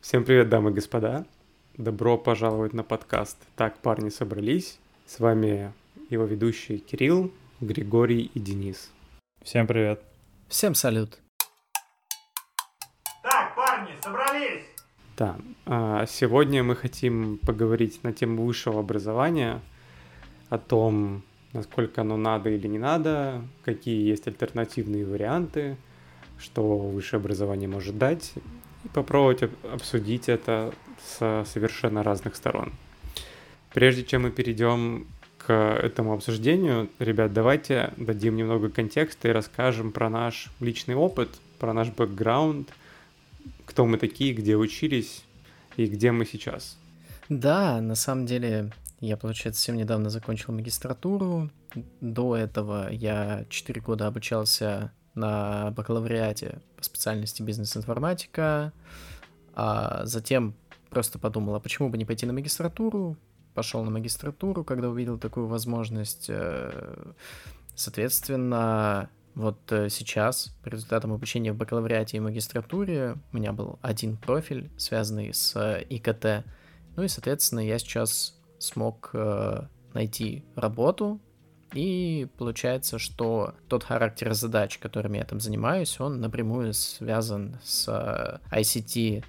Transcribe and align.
Всем 0.00 0.24
привет, 0.24 0.48
дамы 0.48 0.70
и 0.70 0.72
господа. 0.72 1.26
Добро 1.76 2.16
пожаловать 2.16 2.72
на 2.72 2.82
подкаст 2.82 3.36
«Так 3.54 3.82
парни 3.82 4.08
собрались». 4.08 4.78
С 5.04 5.20
вами 5.20 5.74
его 6.08 6.24
ведущие 6.24 6.78
Кирилл, 6.78 7.30
Григорий 7.60 8.30
и 8.32 8.40
Денис. 8.40 8.90
Всем 9.42 9.66
привет. 9.66 10.02
Всем 10.48 10.74
салют. 10.74 11.18
Так, 13.22 13.54
парни, 13.54 13.90
собрались! 14.02 14.64
Да, 15.18 15.36
а, 15.66 16.06
сегодня 16.06 16.64
мы 16.64 16.76
хотим 16.76 17.36
поговорить 17.36 18.02
на 18.02 18.14
тему 18.14 18.46
высшего 18.46 18.80
образования, 18.80 19.60
о 20.48 20.56
том, 20.56 21.22
насколько 21.52 22.00
оно 22.00 22.16
надо 22.16 22.48
или 22.48 22.66
не 22.66 22.78
надо, 22.78 23.42
какие 23.64 24.08
есть 24.08 24.26
альтернативные 24.26 25.04
варианты, 25.04 25.76
что 26.38 26.78
высшее 26.78 27.20
образование 27.20 27.68
может 27.68 27.98
дать, 27.98 28.32
и 28.84 28.88
попробовать 28.88 29.42
обсудить 29.72 30.28
это 30.28 30.72
с 31.02 31.44
совершенно 31.46 32.02
разных 32.02 32.36
сторон. 32.36 32.72
Прежде 33.72 34.04
чем 34.04 34.22
мы 34.22 34.30
перейдем 34.30 35.06
к 35.38 35.52
этому 35.52 36.12
обсуждению, 36.12 36.90
ребят, 36.98 37.32
давайте 37.32 37.92
дадим 37.96 38.36
немного 38.36 38.68
контекста 38.68 39.28
и 39.28 39.32
расскажем 39.32 39.92
про 39.92 40.10
наш 40.10 40.50
личный 40.60 40.94
опыт, 40.94 41.30
про 41.58 41.72
наш 41.72 41.88
бэкграунд, 41.88 42.68
кто 43.64 43.86
мы 43.86 43.96
такие, 43.98 44.34
где 44.34 44.56
учились 44.56 45.24
и 45.76 45.86
где 45.86 46.12
мы 46.12 46.26
сейчас. 46.26 46.76
Да, 47.28 47.80
на 47.80 47.94
самом 47.94 48.26
деле 48.26 48.72
я, 49.00 49.16
получается, 49.16 49.60
совсем 49.60 49.76
недавно 49.76 50.10
закончил 50.10 50.52
магистратуру. 50.52 51.50
До 52.00 52.36
этого 52.36 52.90
я 52.90 53.46
4 53.48 53.80
года 53.80 54.08
обучался 54.08 54.92
на 55.14 55.70
бакалавриате 55.72 56.60
по 56.76 56.84
специальности 56.84 57.42
бизнес-информатика, 57.42 58.72
а 59.54 60.04
затем 60.04 60.54
просто 60.90 61.18
подумал, 61.18 61.54
а 61.54 61.60
почему 61.60 61.88
бы 61.88 61.98
не 61.98 62.04
пойти 62.04 62.26
на 62.26 62.32
магистратуру? 62.32 63.16
Пошел 63.54 63.82
на 63.84 63.90
магистратуру, 63.90 64.64
когда 64.64 64.88
увидел 64.88 65.18
такую 65.18 65.46
возможность. 65.46 66.26
Э, 66.28 67.12
соответственно, 67.74 69.10
вот 69.34 69.60
э, 69.72 69.88
сейчас, 69.88 70.56
по 70.62 70.68
результатам 70.68 71.12
обучения 71.12 71.52
в 71.52 71.56
бакалавриате 71.56 72.16
и 72.16 72.20
магистратуре, 72.20 73.16
у 73.32 73.36
меня 73.36 73.52
был 73.52 73.78
один 73.82 74.16
профиль, 74.16 74.70
связанный 74.76 75.32
с 75.34 75.56
э, 75.56 75.84
ИКТ. 75.88 76.44
Ну 76.96 77.02
и, 77.02 77.08
соответственно, 77.08 77.60
я 77.60 77.78
сейчас 77.78 78.36
смог 78.58 79.14
найти 79.94 80.44
работу 80.54 81.18
и 81.72 82.26
получается, 82.38 82.98
что 82.98 83.54
тот 83.68 83.84
характер 83.84 84.34
задач, 84.34 84.78
которыми 84.78 85.18
я 85.18 85.24
там 85.24 85.40
занимаюсь, 85.40 86.00
он 86.00 86.20
напрямую 86.20 86.72
связан 86.74 87.58
с 87.62 88.40
ICT 88.50 89.24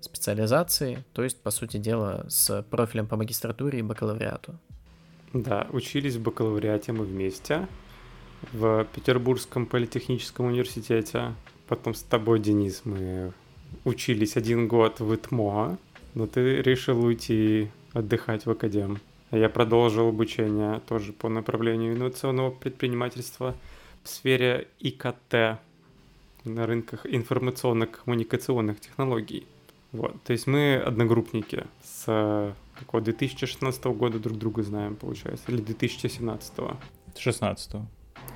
специализацией, 0.00 0.98
то 1.12 1.22
есть, 1.22 1.42
по 1.42 1.50
сути 1.50 1.76
дела, 1.76 2.26
с 2.28 2.62
профилем 2.62 3.06
по 3.06 3.16
магистратуре 3.16 3.78
и 3.78 3.82
бакалавриату. 3.82 4.58
Да, 5.32 5.66
учились 5.72 6.16
в 6.16 6.22
бакалавриате 6.22 6.92
мы 6.92 7.04
вместе 7.04 7.66
в 8.52 8.86
Петербургском 8.94 9.66
политехническом 9.66 10.46
университете. 10.46 11.34
Потом 11.66 11.94
с 11.94 12.02
тобой, 12.02 12.40
Денис, 12.40 12.82
мы 12.84 13.32
учились 13.84 14.36
один 14.36 14.68
год 14.68 15.00
в 15.00 15.14
ИТМО, 15.14 15.78
но 16.14 16.26
ты 16.26 16.62
решил 16.62 17.02
уйти 17.02 17.70
отдыхать 17.92 18.46
в 18.46 18.50
академ. 18.50 19.00
Я 19.34 19.48
продолжил 19.48 20.08
обучение 20.08 20.80
тоже 20.86 21.12
по 21.12 21.28
направлению 21.28 21.94
инновационного 21.94 22.52
предпринимательства 22.52 23.56
в 24.04 24.08
сфере 24.08 24.68
ИКТ 24.78 25.58
на 26.44 26.66
рынках 26.66 27.04
информационно-коммуникационных 27.04 28.78
технологий. 28.78 29.44
Вот, 29.90 30.22
то 30.22 30.32
есть 30.32 30.46
мы 30.46 30.76
одногруппники 30.76 31.64
с 31.82 32.54
какого 32.78 33.02
2016 33.02 33.84
года 33.86 34.20
друг 34.20 34.38
друга 34.38 34.62
знаем, 34.62 34.94
получается, 34.94 35.46
или 35.48 35.60
2017? 35.60 36.52
16. 37.18 37.72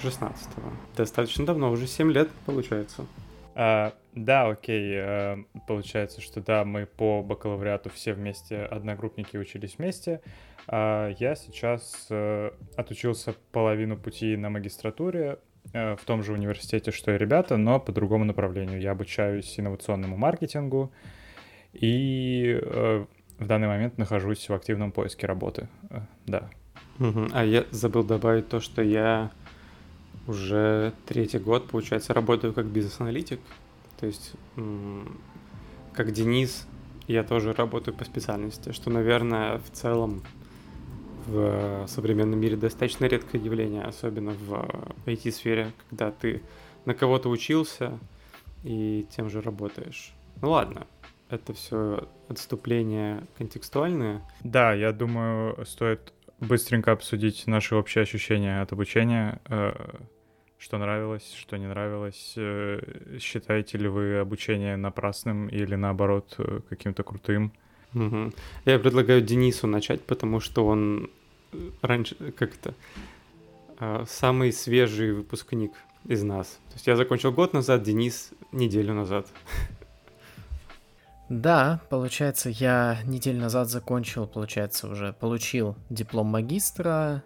16. 0.02 0.48
Достаточно 0.96 1.46
давно, 1.46 1.70
уже 1.70 1.86
7 1.86 2.10
лет, 2.10 2.28
получается. 2.44 3.06
А, 3.54 3.94
да, 4.24 4.48
окей, 4.48 4.94
а, 4.96 5.38
получается, 5.66 6.20
что 6.20 6.40
да, 6.40 6.64
мы 6.64 6.86
по 6.86 7.22
бакалавриату 7.22 7.90
все 7.90 8.12
вместе, 8.12 8.62
одногруппники 8.62 9.36
учились 9.36 9.78
вместе, 9.78 10.20
а 10.66 11.10
я 11.18 11.34
сейчас 11.34 12.06
э, 12.10 12.50
отучился 12.76 13.34
половину 13.52 13.96
пути 13.96 14.36
на 14.36 14.50
магистратуре 14.50 15.38
э, 15.72 15.96
в 15.96 16.04
том 16.04 16.22
же 16.22 16.32
университете, 16.32 16.90
что 16.90 17.14
и 17.14 17.18
ребята, 17.18 17.56
но 17.56 17.80
по 17.80 17.90
другому 17.90 18.24
направлению. 18.24 18.80
Я 18.80 18.90
обучаюсь 18.90 19.58
инновационному 19.58 20.16
маркетингу 20.16 20.92
и 21.72 22.60
э, 22.60 23.06
в 23.38 23.46
данный 23.46 23.68
момент 23.68 23.96
нахожусь 23.96 24.48
в 24.48 24.54
активном 24.54 24.92
поиске 24.92 25.26
работы. 25.26 25.68
Да. 26.26 26.50
А 27.32 27.44
я 27.44 27.64
забыл 27.70 28.04
добавить 28.04 28.48
то, 28.48 28.60
что 28.60 28.82
я 28.82 29.30
уже 30.26 30.92
третий 31.06 31.38
год, 31.38 31.68
получается, 31.70 32.12
работаю 32.12 32.52
как 32.52 32.66
бизнес-аналитик. 32.66 33.40
То 33.98 34.06
есть, 34.06 34.32
как 35.92 36.12
Денис, 36.12 36.66
я 37.06 37.24
тоже 37.24 37.52
работаю 37.52 37.96
по 37.96 38.04
специальности, 38.04 38.72
что, 38.72 38.90
наверное, 38.90 39.58
в 39.58 39.70
целом 39.70 40.22
в 41.26 41.86
современном 41.88 42.38
мире 42.40 42.56
достаточно 42.56 43.04
редкое 43.06 43.38
явление, 43.38 43.82
особенно 43.82 44.32
в 44.32 44.68
IT-сфере, 45.06 45.72
когда 45.90 46.10
ты 46.10 46.42
на 46.84 46.94
кого-то 46.94 47.28
учился 47.28 47.98
и 48.64 49.06
тем 49.10 49.28
же 49.28 49.42
работаешь. 49.42 50.14
Ну 50.40 50.50
ладно, 50.50 50.86
это 51.28 51.52
все 51.52 52.08
отступления 52.28 53.26
контекстуальные. 53.36 54.22
Да, 54.40 54.72
я 54.72 54.92
думаю, 54.92 55.66
стоит 55.66 56.12
быстренько 56.40 56.92
обсудить 56.92 57.46
наши 57.46 57.74
общие 57.74 58.02
ощущения 58.02 58.62
от 58.62 58.72
обучения. 58.72 59.40
Э, 60.58 60.62
что 60.62 60.78
нравилось, 60.78 61.34
что 61.34 61.56
не 61.56 61.66
нравилось. 61.66 62.34
Э, 62.36 63.18
считаете 63.20 63.78
ли 63.78 63.88
вы 63.88 64.18
обучение 64.18 64.76
напрасным 64.76 65.48
или 65.48 65.76
наоборот 65.76 66.34
э, 66.38 66.60
каким-то 66.68 67.02
крутым? 67.02 67.52
Угу. 67.94 68.32
Я 68.66 68.78
предлагаю 68.78 69.22
Денису 69.22 69.66
начать, 69.66 70.02
потому 70.02 70.40
что 70.40 70.66
он 70.66 71.10
раньше, 71.80 72.14
как 72.32 72.54
это, 72.54 72.74
а, 73.78 74.04
самый 74.06 74.52
свежий 74.52 75.12
выпускник 75.12 75.72
из 76.04 76.22
нас. 76.22 76.58
То 76.68 76.74
есть 76.74 76.86
я 76.86 76.96
закончил 76.96 77.32
год 77.32 77.54
назад, 77.54 77.82
Денис 77.82 78.30
неделю 78.52 78.92
назад. 78.92 79.26
Да, 81.30 81.80
получается, 81.90 82.50
я 82.50 82.98
неделю 83.04 83.40
назад 83.40 83.68
закончил, 83.68 84.26
получается, 84.26 84.88
уже 84.88 85.12
получил 85.12 85.76
диплом 85.90 86.26
магистра. 86.26 87.22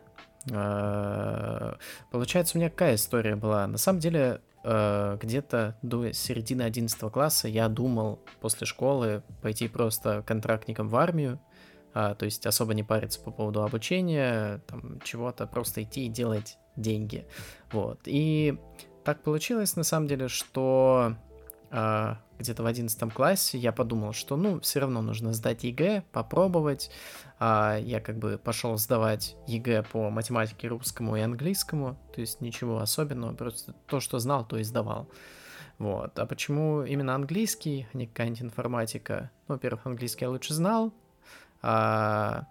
А, 0.50 1.76
получается, 2.10 2.56
у 2.56 2.60
меня 2.60 2.70
какая 2.70 2.96
история 2.96 3.36
была? 3.36 3.66
На 3.66 3.78
самом 3.78 4.00
деле, 4.00 4.40
а, 4.64 5.16
где-то 5.16 5.76
до 5.82 6.12
середины 6.12 6.62
11 6.62 7.10
класса 7.10 7.48
я 7.48 7.68
думал 7.68 8.20
после 8.40 8.66
школы 8.66 9.22
пойти 9.40 9.68
просто 9.68 10.22
контрактником 10.26 10.88
в 10.88 10.96
армию, 10.96 11.40
а, 11.94 12.14
то 12.14 12.24
есть 12.24 12.46
особо 12.46 12.74
не 12.74 12.82
париться 12.82 13.20
по 13.20 13.30
поводу 13.30 13.62
обучения, 13.62 14.62
там, 14.66 15.00
чего-то, 15.00 15.46
просто 15.46 15.82
идти 15.82 16.06
и 16.06 16.08
делать 16.08 16.58
деньги, 16.76 17.26
вот. 17.70 18.00
И 18.06 18.58
так 19.04 19.22
получилось, 19.22 19.76
на 19.76 19.82
самом 19.82 20.06
деле, 20.06 20.28
что 20.28 21.16
где-то 21.72 22.62
в 22.62 22.66
11 22.66 23.12
классе 23.14 23.56
я 23.56 23.72
подумал, 23.72 24.12
что, 24.12 24.36
ну, 24.36 24.60
все 24.60 24.80
равно 24.80 25.00
нужно 25.00 25.32
сдать 25.32 25.64
ЕГЭ, 25.64 26.04
попробовать. 26.12 26.90
А, 27.38 27.78
я 27.78 28.00
как 28.00 28.18
бы 28.18 28.38
пошел 28.42 28.76
сдавать 28.76 29.36
ЕГЭ 29.46 29.84
по 29.84 30.10
математике, 30.10 30.68
русскому 30.68 31.16
и 31.16 31.20
английскому, 31.20 31.96
то 32.14 32.20
есть 32.20 32.40
ничего 32.40 32.78
особенного, 32.78 33.34
просто 33.34 33.74
то, 33.86 34.00
что 34.00 34.18
знал, 34.18 34.44
то 34.44 34.58
и 34.58 34.64
сдавал. 34.64 35.08
Вот. 35.78 36.18
А 36.18 36.26
почему 36.26 36.82
именно 36.82 37.14
английский, 37.14 37.88
а 37.92 37.96
не 37.96 38.06
какая-нибудь 38.06 38.42
информатика? 38.42 39.30
Ну, 39.48 39.54
во-первых, 39.54 39.86
английский 39.86 40.24
я 40.24 40.30
лучше 40.30 40.54
знал, 40.54 40.92
а, 41.62 42.46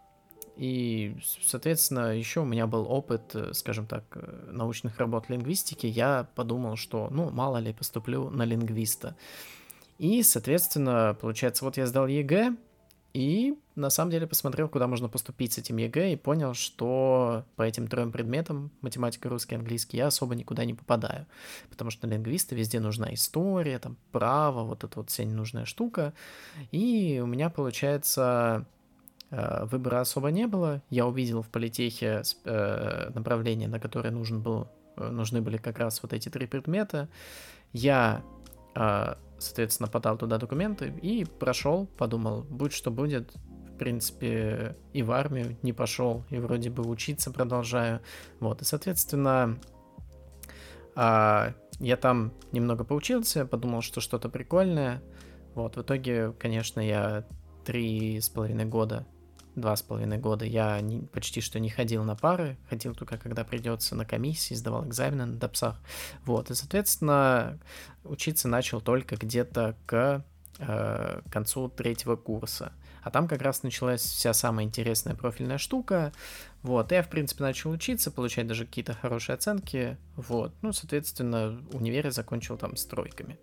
и, 0.62 1.18
соответственно, 1.44 2.16
еще 2.16 2.42
у 2.42 2.46
меня 2.46 2.68
был 2.68 2.86
опыт, 2.88 3.34
э, 3.34 3.52
скажем 3.54 3.88
так, 3.88 4.04
э, 4.14 4.50
научных 4.52 5.00
работ 5.00 5.28
лингвистики. 5.28 5.88
Я 5.88 6.28
подумал, 6.36 6.76
что, 6.76 7.08
ну, 7.10 7.32
мало 7.32 7.58
ли, 7.58 7.74
поступлю 7.74 8.30
на 8.30 8.46
лингвиста. 8.46 9.16
И, 9.98 10.22
соответственно, 10.22 11.18
получается, 11.20 11.66
вот 11.66 11.78
я 11.78 11.88
сдал 11.88 12.06
ЕГЭ, 12.06 12.56
и 13.16 13.56
на 13.74 13.90
самом 13.90 14.12
деле 14.12 14.28
посмотрел, 14.28 14.70
куда 14.70 14.86
можно 14.86 15.10
поступить 15.10 15.54
с 15.54 15.58
этим 15.58 15.78
ЕГЭ, 15.78 16.14
и 16.14 16.16
понял, 16.16 16.54
что 16.54 17.44
по 17.56 17.64
этим 17.64 17.88
трем 17.88 18.12
предметам, 18.12 18.70
математика, 18.82 19.30
русский, 19.30 19.56
английский, 19.56 19.98
я 19.98 20.08
особо 20.08 20.36
никуда 20.36 20.64
не 20.64 20.76
попадаю. 20.76 21.26
Потому 21.72 21.90
что 21.90 22.06
на 22.06 22.12
лингвиста 22.12 22.54
везде 22.54 22.80
нужна 22.80 23.12
история, 23.16 23.80
там, 23.80 23.98
право, 24.12 24.64
вот 24.64 24.84
эта 24.84 25.00
вот 25.00 25.10
вся 25.10 25.24
ненужная 25.24 25.66
штука. 25.66 26.14
И 26.70 27.20
у 27.20 27.26
меня, 27.26 27.50
получается, 27.50 28.68
выбора 29.32 30.02
особо 30.02 30.30
не 30.30 30.46
было. 30.46 30.82
Я 30.90 31.08
увидел 31.08 31.42
в 31.42 31.50
политехе 31.50 32.24
э, 32.44 33.12
направление, 33.14 33.70
на 33.70 33.80
которое 33.80 34.12
нужен 34.12 34.42
был, 34.42 34.68
э, 34.98 35.10
нужны 35.10 35.42
были 35.42 35.58
как 35.58 35.80
раз 35.80 36.04
вот 36.04 36.14
эти 36.14 36.30
три 36.30 36.48
предмета. 36.48 37.10
Я 37.74 38.24
соответственно, 39.42 39.90
подал 39.90 40.18
туда 40.18 40.38
документы 40.38 40.94
и 41.02 41.26
прошел, 41.26 41.88
подумал, 41.98 42.44
будь 42.50 42.74
что 42.74 42.92
будет, 42.92 43.34
в 43.36 43.78
принципе, 43.78 44.78
и 44.94 45.04
в 45.04 45.12
армию 45.12 45.58
не 45.62 45.74
пошел, 45.74 46.24
и 46.30 46.38
вроде 46.38 46.70
бы 46.70 46.88
учиться 46.88 47.32
продолжаю. 47.32 48.02
Вот, 48.40 48.62
и, 48.62 48.66
соответственно, 48.66 49.60
а, 50.96 51.54
я 51.80 51.98
там 51.98 52.34
немного 52.52 52.84
поучился, 52.84 53.46
подумал, 53.46 53.82
что 53.82 54.02
что-то 54.02 54.30
прикольное. 54.30 55.02
Вот, 55.56 55.76
в 55.76 55.82
итоге, 55.82 56.32
конечно, 56.34 56.80
я 56.80 57.26
три 57.66 58.20
с 58.22 58.30
половиной 58.30 58.66
года 58.66 59.06
два 59.56 59.76
с 59.76 59.82
половиной 59.82 60.18
года 60.18 60.46
я 60.46 60.80
не, 60.82 61.02
почти 61.02 61.42
что 61.42 61.60
не 61.60 61.70
ходил 61.70 62.04
на 62.04 62.16
пары, 62.16 62.58
ходил 62.70 62.96
только 62.96 63.18
когда 63.18 63.44
придется 63.44 63.96
на 63.96 64.06
комиссии, 64.06 64.54
сдавал 64.54 64.86
экзамены 64.88 65.26
на 65.26 65.38
допсах. 65.38 65.80
Вот, 66.26 66.52
и, 66.52 66.56
соответственно, 66.56 67.60
учиться 68.04 68.48
начал 68.48 68.82
только 68.82 69.16
где-то 69.16 69.76
к 69.86 70.24
э, 70.60 71.22
концу 71.30 71.70
третьего 71.70 72.16
курса. 72.16 72.72
А 73.04 73.10
там 73.10 73.28
как 73.28 73.42
раз 73.42 73.64
началась 73.64 74.02
вся 74.02 74.34
самая 74.34 74.66
интересная 74.66 75.16
профильная 75.16 75.58
штука. 75.58 76.14
Вот, 76.62 76.92
я, 76.92 77.02
в 77.02 77.10
принципе, 77.10 77.44
начал 77.44 77.72
учиться, 77.72 78.12
получать 78.12 78.48
даже 78.48 78.66
какие-то 78.66 78.94
хорошие 78.94 79.34
оценки. 79.34 79.98
Вот, 80.16 80.54
ну, 80.62 80.72
соответственно, 80.72 81.60
универ 81.74 82.12
закончил 82.12 82.58
там 82.58 82.76
с 82.76 82.86
тройками. 82.86 83.40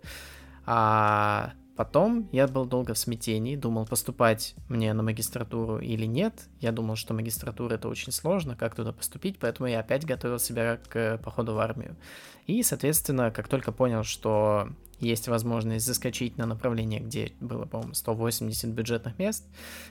А 0.64 1.55
Потом 1.78 2.28
я 2.32 2.48
был 2.48 2.64
долго 2.64 2.92
в 2.92 2.98
смятении, 2.98 3.54
думал, 3.54 3.86
поступать 3.86 4.56
мне 4.69 4.92
на 4.94 5.04
магистратуру 5.04 5.78
или 5.78 6.06
нет. 6.06 6.48
Я 6.58 6.72
думал, 6.72 6.96
что 6.96 7.14
магистратура 7.14 7.75
это 7.75 7.88
очень 7.88 8.10
сложно, 8.10 8.56
как 8.56 8.75
туда 8.75 8.92
поступить, 8.92 9.38
поэтому 9.38 9.69
я 9.69 9.78
опять 9.78 10.04
готовил 10.04 10.40
себя 10.40 10.80
к 10.88 11.19
походу 11.19 11.54
в 11.54 11.60
армию. 11.60 11.96
И, 12.48 12.64
соответственно, 12.64 13.30
как 13.30 13.46
только 13.46 13.70
понял, 13.70 14.02
что 14.02 14.70
есть 14.98 15.28
возможность 15.28 15.86
заскочить 15.86 16.36
на 16.36 16.46
направление, 16.46 16.98
где 16.98 17.30
было, 17.38 17.64
по-моему, 17.64 17.94
180 17.94 18.70
бюджетных 18.70 19.16
мест, 19.20 19.46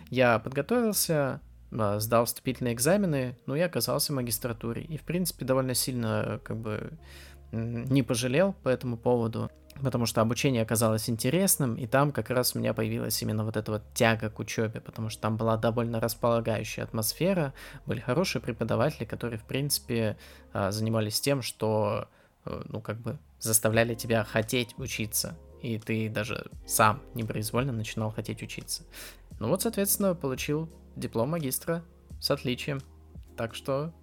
я 0.09 0.39
подготовился, 0.39 1.39
сдал 1.71 2.25
вступительные 2.25 2.73
экзамены, 2.73 3.37
ну 3.45 3.55
и 3.55 3.61
оказался 3.61 4.11
в 4.11 4.17
магистратуре. 4.17 4.83
И, 4.83 4.97
в 4.97 5.03
принципе, 5.03 5.45
довольно 5.45 5.73
сильно, 5.73 6.41
как 6.43 6.57
бы, 6.57 6.91
не 7.53 8.03
пожалел 8.03 8.55
по 8.61 8.67
этому 8.67 8.97
поводу 8.97 9.49
потому 9.81 10.05
что 10.05 10.21
обучение 10.21 10.61
оказалось 10.61 11.09
интересным, 11.09 11.75
и 11.75 11.87
там 11.87 12.11
как 12.11 12.29
раз 12.29 12.55
у 12.55 12.59
меня 12.59 12.73
появилась 12.73 13.21
именно 13.21 13.43
вот 13.43 13.57
эта 13.57 13.71
вот 13.71 13.83
тяга 13.93 14.29
к 14.29 14.39
учебе, 14.39 14.81
потому 14.81 15.09
что 15.09 15.21
там 15.21 15.37
была 15.37 15.57
довольно 15.57 15.99
располагающая 15.99 16.83
атмосфера, 16.83 17.53
были 17.85 17.99
хорошие 17.99 18.41
преподаватели, 18.41 19.05
которые, 19.05 19.39
в 19.39 19.43
принципе, 19.43 20.17
а, 20.53 20.71
занимались 20.71 21.19
тем, 21.21 21.41
что, 21.41 22.07
э, 22.45 22.63
ну, 22.69 22.81
как 22.81 22.97
бы 22.99 23.19
заставляли 23.39 23.95
тебя 23.95 24.23
хотеть 24.23 24.77
учиться, 24.77 25.37
и 25.61 25.77
ты 25.79 26.09
даже 26.09 26.49
сам 26.65 27.01
непроизвольно 27.13 27.73
начинал 27.73 28.11
хотеть 28.11 28.41
учиться. 28.41 28.83
Ну 29.39 29.49
вот, 29.49 29.61
соответственно, 29.61 30.15
получил 30.15 30.69
диплом 30.95 31.29
магистра 31.29 31.83
с 32.19 32.31
отличием, 32.31 32.79
так 33.35 33.53
что 33.53 33.93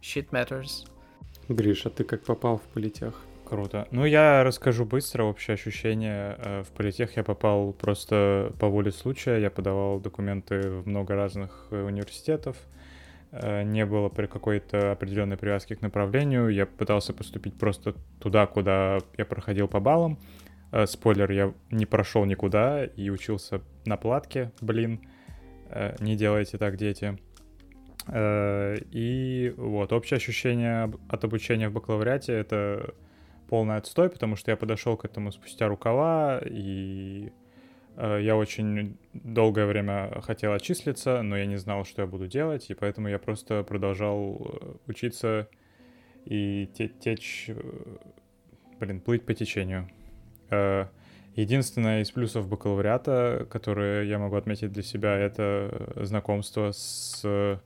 shit 0.00 0.30
matters. 0.30 0.88
Гриша, 1.48 1.90
ты 1.90 2.04
как 2.04 2.24
попал 2.24 2.58
в 2.58 2.62
политех? 2.62 3.20
Круто. 3.54 3.86
Ну, 3.92 4.04
я 4.04 4.42
расскажу 4.42 4.84
быстро 4.84 5.22
общее 5.22 5.54
ощущение. 5.54 6.36
Э, 6.38 6.62
в 6.64 6.72
политех 6.72 7.16
я 7.16 7.22
попал 7.22 7.72
просто 7.72 8.52
по 8.58 8.66
воле 8.66 8.90
случая. 8.90 9.38
Я 9.38 9.48
подавал 9.48 10.00
документы 10.00 10.70
в 10.70 10.88
много 10.88 11.14
разных 11.14 11.68
э, 11.70 11.80
университетов. 11.80 12.56
Э, 13.30 13.62
не 13.62 13.86
было 13.86 14.08
при 14.08 14.26
какой-то 14.26 14.90
определенной 14.90 15.36
привязки 15.36 15.74
к 15.74 15.82
направлению. 15.82 16.48
Я 16.48 16.66
пытался 16.66 17.12
поступить 17.12 17.56
просто 17.56 17.94
туда, 18.18 18.48
куда 18.48 18.98
я 19.16 19.24
проходил 19.24 19.68
по 19.68 19.78
баллам. 19.78 20.18
Спойлер, 20.86 21.30
я 21.30 21.54
не 21.70 21.86
прошел 21.86 22.24
никуда 22.24 22.84
и 22.84 23.08
учился 23.08 23.60
на 23.84 23.96
платке. 23.96 24.50
Блин, 24.60 25.00
не 26.00 26.16
делайте 26.16 26.58
так, 26.58 26.76
дети. 26.76 27.16
И 28.12 29.54
вот, 29.56 29.92
общее 29.92 30.16
ощущение 30.16 30.92
от 31.08 31.22
обучения 31.22 31.68
в 31.68 31.72
бакалавриате— 31.72 32.32
это 32.34 32.92
полный 33.48 33.76
отстой, 33.76 34.10
потому 34.10 34.36
что 34.36 34.50
я 34.50 34.56
подошел 34.56 34.96
к 34.96 35.04
этому 35.04 35.32
спустя 35.32 35.68
рукава, 35.68 36.40
и 36.44 37.32
э, 37.96 38.20
я 38.22 38.36
очень 38.36 38.96
долгое 39.12 39.66
время 39.66 40.20
хотел 40.22 40.52
отчислиться, 40.52 41.22
но 41.22 41.36
я 41.36 41.46
не 41.46 41.56
знал, 41.56 41.84
что 41.84 42.02
я 42.02 42.06
буду 42.06 42.26
делать, 42.26 42.70
и 42.70 42.74
поэтому 42.74 43.08
я 43.08 43.18
просто 43.18 43.62
продолжал 43.62 44.36
э, 44.40 44.74
учиться 44.86 45.48
и 46.24 46.68
течь, 47.00 47.46
э, 47.48 47.54
блин, 48.80 49.00
плыть 49.00 49.24
по 49.24 49.34
течению. 49.34 49.88
Единственное 51.36 52.02
из 52.02 52.12
плюсов 52.12 52.48
бакалавриата, 52.48 53.46
которое 53.50 54.04
я 54.04 54.20
могу 54.20 54.36
отметить 54.36 54.70
для 54.70 54.84
себя, 54.84 55.16
это 55.16 55.92
знакомство 55.96 56.70
с 56.70 57.60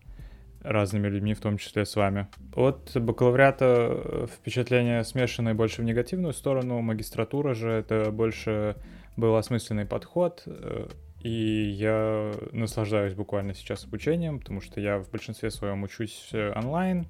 разными 0.63 1.09
людьми, 1.09 1.35
в 1.35 1.41
том 1.41 1.59
числе 1.59 1.85
с 1.85 1.95
вами. 1.97 2.29
От 2.55 2.97
бакалавриата 2.97 3.65
э, 3.91 4.27
впечатление 4.27 5.05
смешанное 5.05 5.55
больше 5.55 5.83
в 5.83 5.85
негативную 5.85 6.33
сторону, 6.33 6.81
магистратура 6.81 7.55
же 7.55 7.71
это 7.71 8.11
больше 8.11 8.77
был 9.17 9.37
осмысленный 9.37 9.87
подход, 9.87 10.43
э, 10.47 10.89
и 11.23 11.69
я 11.71 12.33
наслаждаюсь 12.53 13.15
буквально 13.15 13.55
сейчас 13.55 13.85
обучением, 13.85 14.41
потому 14.41 14.61
что 14.61 14.81
я 14.81 14.99
в 14.99 15.11
большинстве 15.11 15.51
своем 15.51 15.83
учусь 15.83 16.29
э, 16.33 16.53
онлайн, 16.55 17.07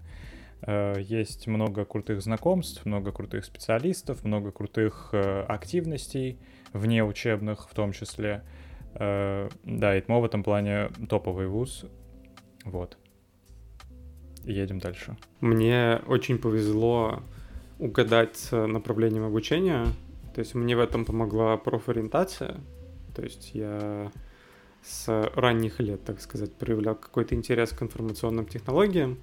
есть 0.67 1.47
много 1.47 1.85
крутых 1.85 2.21
знакомств, 2.21 2.85
много 2.85 3.12
крутых 3.12 3.44
специалистов, 3.44 4.25
много 4.25 4.51
крутых 4.51 5.15
активностей, 5.15 6.41
вне 6.73 7.05
учебных 7.05 7.71
в 7.71 7.75
том 7.75 7.93
числе. 7.93 8.43
Да, 8.94 9.49
ИТМО 9.65 10.19
в 10.19 10.25
этом 10.25 10.43
плане 10.43 10.89
топовый 11.09 11.47
вуз. 11.47 11.85
Вот 12.65 12.99
едем 14.44 14.79
дальше. 14.79 15.17
Мне 15.40 16.00
очень 16.06 16.38
повезло 16.38 17.23
угадать 17.79 18.37
с 18.37 18.67
направлением 18.67 19.25
обучения. 19.25 19.87
То 20.35 20.40
есть 20.40 20.55
мне 20.55 20.76
в 20.76 20.81
этом 20.81 21.05
помогла 21.05 21.56
профориентация. 21.56 22.56
То 23.14 23.23
есть 23.23 23.50
я 23.55 24.11
с 24.82 25.31
ранних 25.35 25.81
лет, 25.81 26.05
так 26.05 26.20
сказать, 26.20 26.52
проявлял 26.55 26.94
какой-то 26.94 27.35
интерес 27.35 27.70
к 27.70 27.82
информационным 27.82 28.46
технологиям, 28.46 29.19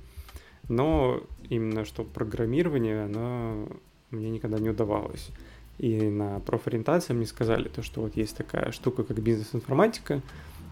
но 0.67 1.21
именно 1.49 1.85
что 1.85 2.03
программирование, 2.03 3.05
оно 3.05 3.69
мне 4.11 4.29
никогда 4.29 4.59
не 4.59 4.69
удавалось. 4.69 5.29
И 5.77 6.09
на 6.09 6.39
профориентации 6.39 7.13
мне 7.13 7.25
сказали 7.25 7.67
то, 7.67 7.81
что 7.81 8.01
вот 8.01 8.15
есть 8.15 8.37
такая 8.37 8.71
штука, 8.71 9.03
как 9.03 9.19
бизнес-информатика, 9.19 10.21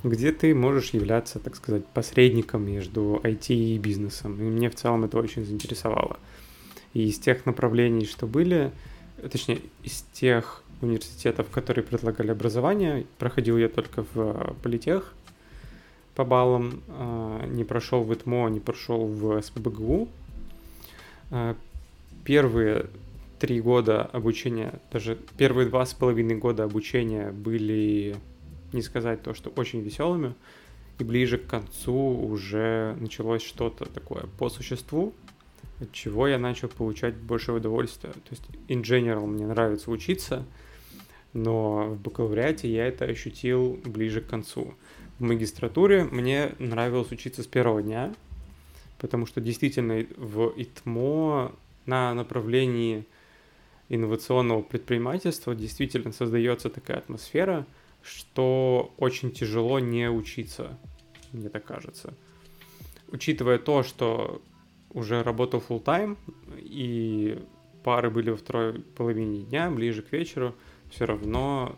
где 0.03 0.31
ты 0.31 0.53
можешь 0.53 0.89
являться, 0.89 1.39
так 1.39 1.55
сказать, 1.55 1.85
посредником 1.85 2.65
между 2.65 3.21
IT 3.23 3.53
и 3.53 3.77
бизнесом. 3.77 4.39
И 4.39 4.43
мне 4.43 4.69
в 4.69 4.75
целом 4.75 5.05
это 5.05 5.17
очень 5.17 5.45
заинтересовало. 5.45 6.17
И 6.93 7.07
из 7.07 7.17
тех 7.19 7.45
направлений, 7.45 8.05
что 8.05 8.27
были, 8.27 8.71
точнее, 9.31 9.61
из 9.83 10.05
тех 10.11 10.63
университетов, 10.81 11.49
которые 11.49 11.83
предлагали 11.83 12.31
образование, 12.31 13.05
проходил 13.17 13.57
я 13.57 13.69
только 13.69 14.05
в 14.13 14.55
политех 14.61 15.13
по 16.15 16.25
баллам, 16.25 16.81
а, 16.89 17.45
не 17.47 17.63
прошел 17.63 18.03
в 18.03 18.13
ИТМО, 18.13 18.49
не 18.49 18.59
прошел 18.59 19.07
в 19.07 19.41
СПБГУ. 19.41 20.09
А, 21.31 21.55
первые 22.23 22.87
три 23.39 23.59
года 23.61 24.03
обучения, 24.03 24.79
даже 24.91 25.17
первые 25.37 25.67
два 25.67 25.85
с 25.85 25.93
половиной 25.93 26.35
года 26.35 26.65
обучения 26.65 27.31
были 27.31 28.15
не 28.73 28.81
сказать 28.81 29.23
то, 29.23 29.33
что 29.33 29.49
очень 29.51 29.81
веселыми. 29.81 30.33
И 30.99 31.03
ближе 31.03 31.37
к 31.37 31.47
концу 31.47 31.93
уже 31.93 32.95
началось 32.99 33.41
что-то 33.41 33.85
такое 33.85 34.25
по 34.37 34.49
существу, 34.49 35.13
от 35.79 35.91
чего 35.91 36.27
я 36.27 36.37
начал 36.37 36.67
получать 36.67 37.15
больше 37.15 37.51
удовольствия. 37.51 38.11
То 38.11 38.29
есть, 38.29 38.43
in 38.67 38.83
general, 38.83 39.25
мне 39.25 39.47
нравится 39.47 39.89
учиться, 39.89 40.45
но 41.33 41.87
в 41.87 41.99
бакалавриате 41.99 42.71
я 42.71 42.85
это 42.85 43.05
ощутил 43.05 43.79
ближе 43.85 44.21
к 44.21 44.27
концу. 44.27 44.75
В 45.17 45.23
магистратуре 45.23 46.03
мне 46.03 46.53
нравилось 46.59 47.11
учиться 47.11 47.41
с 47.41 47.47
первого 47.47 47.81
дня, 47.81 48.13
потому 48.99 49.25
что 49.25 49.41
действительно 49.41 50.05
в 50.15 50.53
ИТМО 50.55 51.53
на 51.87 52.13
направлении 52.13 53.05
инновационного 53.89 54.61
предпринимательства 54.61 55.55
действительно 55.55 56.11
создается 56.11 56.69
такая 56.69 56.97
атмосфера– 56.97 57.65
что 58.03 58.93
очень 58.97 59.31
тяжело 59.31 59.79
не 59.79 60.09
учиться, 60.09 60.77
мне 61.31 61.49
так 61.49 61.65
кажется. 61.65 62.13
Учитывая 63.07 63.57
то, 63.57 63.83
что 63.83 64.41
уже 64.91 65.23
работал 65.23 65.63
full 65.67 65.83
time 65.83 66.17
и 66.57 67.41
пары 67.83 68.09
были 68.09 68.29
во 68.29 68.37
второй 68.37 68.79
половине 68.79 69.41
дня, 69.43 69.69
ближе 69.71 70.01
к 70.01 70.11
вечеру, 70.11 70.55
все 70.91 71.05
равно 71.05 71.77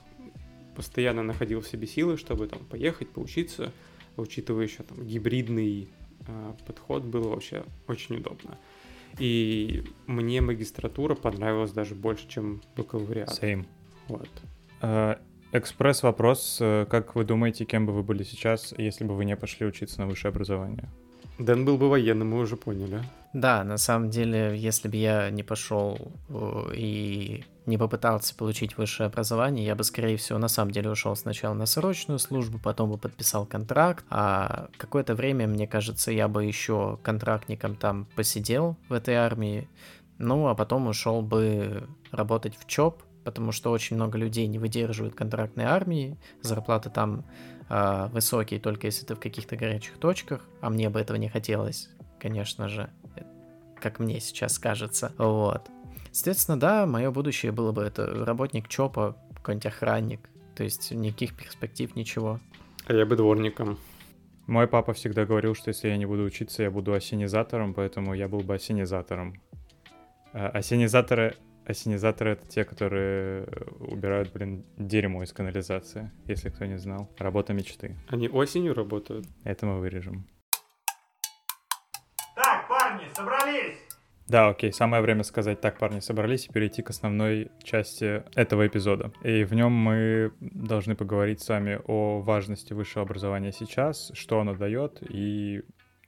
постоянно 0.75 1.23
находил 1.23 1.61
в 1.61 1.67
себе 1.67 1.87
силы, 1.87 2.17
чтобы 2.17 2.47
там 2.47 2.59
поехать, 2.65 3.09
поучиться, 3.09 3.71
учитывая 4.17 4.65
еще 4.65 4.83
там 4.83 5.05
гибридный 5.05 5.89
э, 6.27 6.53
подход, 6.67 7.03
было 7.03 7.29
вообще 7.29 7.63
очень 7.87 8.17
удобно. 8.17 8.57
И 9.17 9.85
мне 10.07 10.41
магистратура 10.41 11.15
понравилась 11.15 11.71
даже 11.71 11.95
больше, 11.95 12.27
чем 12.27 12.61
бакалавриат. 12.75 13.29
Same. 13.29 13.65
Вот. 14.09 14.29
Э, 14.81 15.15
экспресс-вопрос. 15.51 16.57
Э, 16.61 16.85
как 16.89 17.15
вы 17.15 17.23
думаете, 17.23 17.65
кем 17.65 17.85
бы 17.85 17.93
вы 17.93 18.03
были 18.03 18.23
сейчас, 18.23 18.73
если 18.77 19.03
бы 19.03 19.15
вы 19.15 19.25
не 19.25 19.35
пошли 19.35 19.65
учиться 19.65 19.99
на 19.99 20.07
высшее 20.07 20.29
образование? 20.29 20.89
Дэн 21.39 21.65
был 21.65 21.77
бы 21.77 21.89
военным, 21.89 22.29
мы 22.29 22.39
уже 22.39 22.55
поняли. 22.55 23.03
Да, 23.33 23.65
на 23.65 23.77
самом 23.77 24.09
деле, 24.09 24.57
если 24.57 24.87
бы 24.87 24.95
я 24.95 25.29
не 25.29 25.43
пошел 25.43 26.13
э, 26.29 26.71
и 26.73 27.43
не 27.65 27.77
попытался 27.77 28.33
получить 28.33 28.77
высшее 28.77 29.07
образование, 29.07 29.65
я 29.65 29.75
бы, 29.75 29.83
скорее 29.83 30.15
всего, 30.15 30.39
на 30.39 30.47
самом 30.47 30.71
деле 30.71 30.89
ушел 30.89 31.15
сначала 31.17 31.53
на 31.53 31.65
срочную 31.65 32.19
службу, 32.19 32.59
потом 32.59 32.91
бы 32.91 32.97
подписал 32.97 33.45
контракт, 33.45 34.05
а 34.09 34.69
какое-то 34.77 35.15
время, 35.15 35.47
мне 35.47 35.67
кажется, 35.67 36.11
я 36.11 36.29
бы 36.29 36.45
еще 36.45 36.97
контрактником 37.03 37.75
там 37.75 38.07
посидел 38.15 38.77
в 38.87 38.93
этой 38.93 39.15
армии, 39.15 39.67
ну, 40.17 40.47
а 40.47 40.55
потом 40.55 40.87
ушел 40.87 41.21
бы 41.21 41.89
работать 42.11 42.55
в 42.57 42.65
ЧОП, 42.67 43.03
потому 43.25 43.51
что 43.51 43.71
очень 43.71 43.97
много 43.97 44.17
людей 44.17 44.47
не 44.47 44.59
выдерживают 44.59 45.15
контрактной 45.15 45.65
армии, 45.65 46.17
зарплаты 46.41 46.89
там 46.89 47.25
э, 47.69 48.07
высокие 48.13 48.59
только 48.61 48.87
если 48.87 49.05
ты 49.05 49.15
в 49.15 49.19
каких-то 49.19 49.57
горячих 49.57 49.97
точках, 49.97 50.41
а 50.61 50.69
мне 50.69 50.89
бы 50.89 51.01
этого 51.01 51.17
не 51.17 51.27
хотелось, 51.27 51.89
конечно 52.19 52.69
же, 52.69 52.89
как 53.81 53.99
мне 53.99 54.21
сейчас 54.21 54.57
кажется, 54.59 55.11
вот. 55.17 55.69
Соответственно, 56.11 56.57
да, 56.57 56.85
мое 56.85 57.11
будущее 57.11 57.51
было 57.51 57.73
бы 57.73 57.81
это 57.81 58.05
работник 58.25 58.69
ЧОПа, 58.69 59.17
какой-нибудь 59.35 59.65
охранник, 59.65 60.29
то 60.55 60.63
есть 60.63 60.91
никаких 60.91 61.35
перспектив, 61.35 61.95
ничего. 61.95 62.39
А 62.87 62.93
я 62.93 63.05
бы 63.05 63.15
дворником. 63.15 63.77
Мой 64.47 64.67
папа 64.67 64.93
всегда 64.93 65.25
говорил, 65.25 65.55
что 65.55 65.69
если 65.69 65.89
я 65.89 65.97
не 65.97 66.05
буду 66.05 66.23
учиться, 66.23 66.61
я 66.61 66.69
буду 66.69 66.93
осенизатором, 66.93 67.73
поэтому 67.73 68.13
я 68.13 68.27
был 68.27 68.41
бы 68.41 68.53
осенизатором. 68.53 69.41
А, 70.33 70.49
осенизаторы, 70.49 71.35
осенизаторы— 71.65 72.31
это 72.31 72.47
те, 72.47 72.63
которые 72.63 73.47
убирают, 73.79 74.31
блин, 74.33 74.65
дерьмо 74.77 75.23
из 75.23 75.33
канализации, 75.33 76.11
если 76.25 76.49
кто 76.49 76.65
не 76.65 76.77
знал. 76.77 77.09
Работа 77.17 77.53
мечты. 77.53 77.97
Они 78.07 78.29
осенью 78.29 78.73
работают? 78.73 79.25
Это 79.43 79.65
мы 79.65 79.79
вырежем. 79.79 80.27
Так, 82.35 82.67
парни, 82.67 83.05
собрались! 83.13 83.77
Да, 84.27 84.49
окей, 84.49 84.73
самое 84.73 85.03
время 85.03 85.23
сказать 85.23 85.61
так, 85.61 85.77
парни, 85.77 85.99
собрались 85.99 86.47
и 86.47 86.51
перейти 86.51 86.81
к 86.81 86.89
основной 86.89 87.51
части 87.61 88.23
этого 88.35 88.65
эпизода. 88.65 89.11
И 89.23 89.43
в 89.43 89.53
нем 89.53 89.71
мы 89.71 90.31
должны 90.39 90.95
поговорить 90.95 91.41
с 91.41 91.49
вами 91.49 91.79
о 91.85 92.21
важности 92.21 92.73
высшего 92.73 93.03
образования 93.03 93.51
сейчас, 93.51 94.11
что 94.15 94.39
оно 94.39 94.55
дает 94.55 95.03
и 95.07 95.61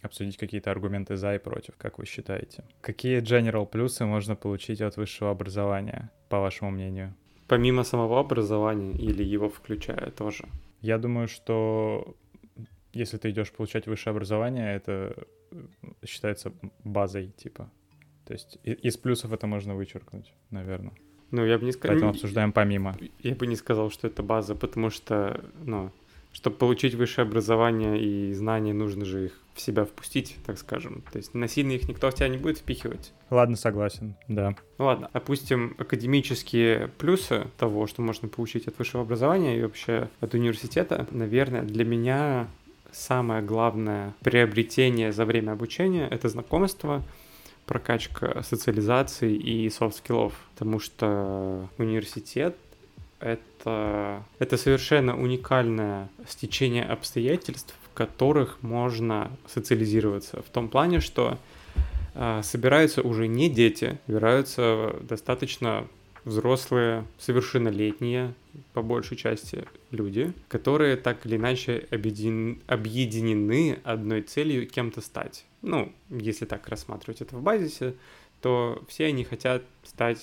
обсудить 0.07 0.37
какие-то 0.37 0.71
аргументы 0.71 1.15
за 1.15 1.35
и 1.35 1.39
против, 1.39 1.75
как 1.77 1.99
вы 1.99 2.05
считаете. 2.05 2.63
Какие 2.81 3.21
general 3.21 3.65
плюсы 3.65 4.05
можно 4.05 4.35
получить 4.35 4.81
от 4.81 4.97
высшего 4.97 5.31
образования, 5.31 6.09
по 6.29 6.39
вашему 6.39 6.71
мнению? 6.71 7.13
Помимо 7.47 7.83
самого 7.83 8.19
образования 8.19 8.91
или 8.93 9.23
его 9.23 9.49
включая 9.49 10.11
тоже? 10.11 10.45
Я 10.81 10.97
думаю, 10.97 11.27
что 11.27 12.15
если 12.93 13.17
ты 13.17 13.29
идешь 13.29 13.51
получать 13.51 13.87
высшее 13.87 14.11
образование, 14.11 14.75
это 14.75 15.15
считается 16.05 16.51
базой, 16.83 17.31
типа. 17.37 17.69
То 18.25 18.33
есть 18.33 18.59
из 18.63 18.97
плюсов 18.97 19.31
это 19.31 19.47
можно 19.47 19.75
вычеркнуть, 19.75 20.33
наверное. 20.49 20.93
Ну, 21.31 21.45
я 21.45 21.57
бы 21.57 21.65
не 21.65 21.71
сказал... 21.71 21.93
Поэтому 21.93 22.11
обсуждаем 22.11 22.51
помимо. 22.51 22.97
Я 23.19 23.35
бы 23.35 23.47
не 23.47 23.55
сказал, 23.55 23.89
что 23.89 24.07
это 24.07 24.23
база, 24.23 24.55
потому 24.55 24.89
что, 24.89 25.41
ну, 25.63 25.91
чтобы 26.37 26.55
получить 26.55 26.93
высшее 26.93 27.25
образование 27.25 27.99
и 27.99 28.31
знания, 28.31 28.71
нужно 28.71 29.05
же 29.05 29.25
их 29.25 29.39
в 29.55 29.59
себя 29.59 29.85
впустить, 29.85 30.37
так 30.45 30.59
скажем. 30.59 31.01
То 31.11 31.17
есть 31.17 31.33
насильно 31.33 31.71
их 31.71 31.89
никто 31.89 32.11
в 32.11 32.13
тебя 32.13 32.27
не 32.27 32.37
будет 32.37 32.59
впихивать. 32.59 33.11
Ладно, 33.31 33.55
согласен, 33.55 34.13
да. 34.27 34.55
Ну 34.77 34.85
ладно, 34.85 35.09
опустим 35.13 35.73
академические 35.79 36.89
плюсы 36.99 37.47
того, 37.57 37.87
что 37.87 38.03
можно 38.03 38.27
получить 38.27 38.67
от 38.67 38.77
высшего 38.77 39.01
образования 39.01 39.57
и 39.57 39.63
вообще 39.63 40.09
от 40.19 40.35
университета. 40.35 41.07
Наверное, 41.09 41.63
для 41.63 41.83
меня 41.83 42.47
самое 42.91 43.41
главное 43.41 44.13
приобретение 44.21 45.11
за 45.11 45.25
время 45.25 45.53
обучения— 45.53 46.07
это 46.11 46.29
знакомство, 46.29 47.01
прокачка 47.65 48.43
социализации 48.43 49.33
и 49.33 49.67
софт-скиллов, 49.71 50.33
потому 50.53 50.77
что 50.79 51.67
университет 51.79 52.55
это, 53.19 54.23
это 54.39 54.57
совершенно 54.57 55.19
уникальное 55.19 56.09
стечение 56.27 56.83
обстоятельств, 56.85 57.73
в 57.83 57.93
которых 57.93 58.61
можно 58.61 59.31
социализироваться. 59.47 60.41
В 60.41 60.49
том 60.49 60.69
плане, 60.69 60.99
что 60.99 61.37
э, 62.13 62.41
собираются 62.43 63.01
уже 63.01 63.27
не 63.27 63.49
дети, 63.49 63.99
собираются 64.05 64.95
достаточно 65.01 65.87
взрослые, 66.25 67.05
совершеннолетние, 67.17 68.33
по 68.73 68.81
большей 68.81 69.15
части, 69.15 69.65
люди, 69.91 70.33
которые 70.49 70.97
так 70.97 71.25
или 71.25 71.37
иначе 71.37 71.87
объедин... 71.89 72.61
объединены 72.67 73.79
одной 73.83 74.21
целью 74.21 74.67
кем-то 74.67 75.01
стать. 75.01 75.45
Ну, 75.61 75.93
если 76.09 76.45
так 76.45 76.67
рассматривать 76.67 77.21
это 77.21 77.37
в 77.37 77.41
базисе, 77.41 77.95
то 78.41 78.83
все 78.89 79.05
они 79.05 79.23
хотят 79.23 79.63
стать 79.83 80.19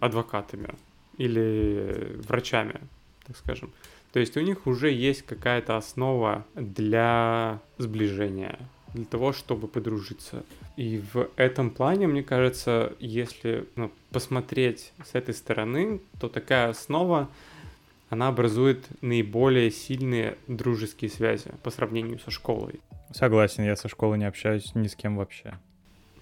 адвокатами, 0.00 0.74
или 1.20 2.16
врачами, 2.26 2.80
так 3.26 3.36
скажем. 3.36 3.70
То 4.12 4.20
есть 4.20 4.36
у 4.36 4.40
них 4.40 4.66
уже 4.66 4.90
есть 4.90 5.22
какая-то 5.22 5.76
основа 5.76 6.46
для 6.54 7.60
сближения, 7.76 8.58
для 8.94 9.04
того, 9.04 9.32
чтобы 9.32 9.68
подружиться. 9.68 10.44
И 10.76 11.02
в 11.12 11.28
этом 11.36 11.70
плане, 11.70 12.06
мне 12.06 12.22
кажется, 12.22 12.94
если 12.98 13.66
ну, 13.76 13.92
посмотреть 14.10 14.92
с 15.04 15.14
этой 15.14 15.34
стороны, 15.34 16.00
то 16.18 16.28
такая 16.28 16.70
основа, 16.70 17.28
она 18.08 18.28
образует 18.28 18.86
наиболее 19.02 19.70
сильные 19.70 20.38
дружеские 20.48 21.10
связи 21.10 21.52
по 21.62 21.70
сравнению 21.70 22.18
со 22.18 22.30
школой. 22.30 22.80
Согласен, 23.12 23.64
я 23.64 23.76
со 23.76 23.88
школы 23.88 24.16
не 24.16 24.24
общаюсь 24.24 24.74
ни 24.74 24.88
с 24.88 24.96
кем 24.96 25.18
вообще. 25.18 25.58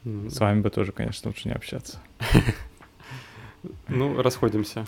Mm. 0.04 0.28
С 0.28 0.40
вами 0.40 0.60
бы 0.60 0.70
тоже, 0.70 0.90
конечно, 0.90 1.28
лучше 1.28 1.48
не 1.48 1.54
общаться. 1.54 2.00
Ну, 3.88 4.22
расходимся. 4.22 4.86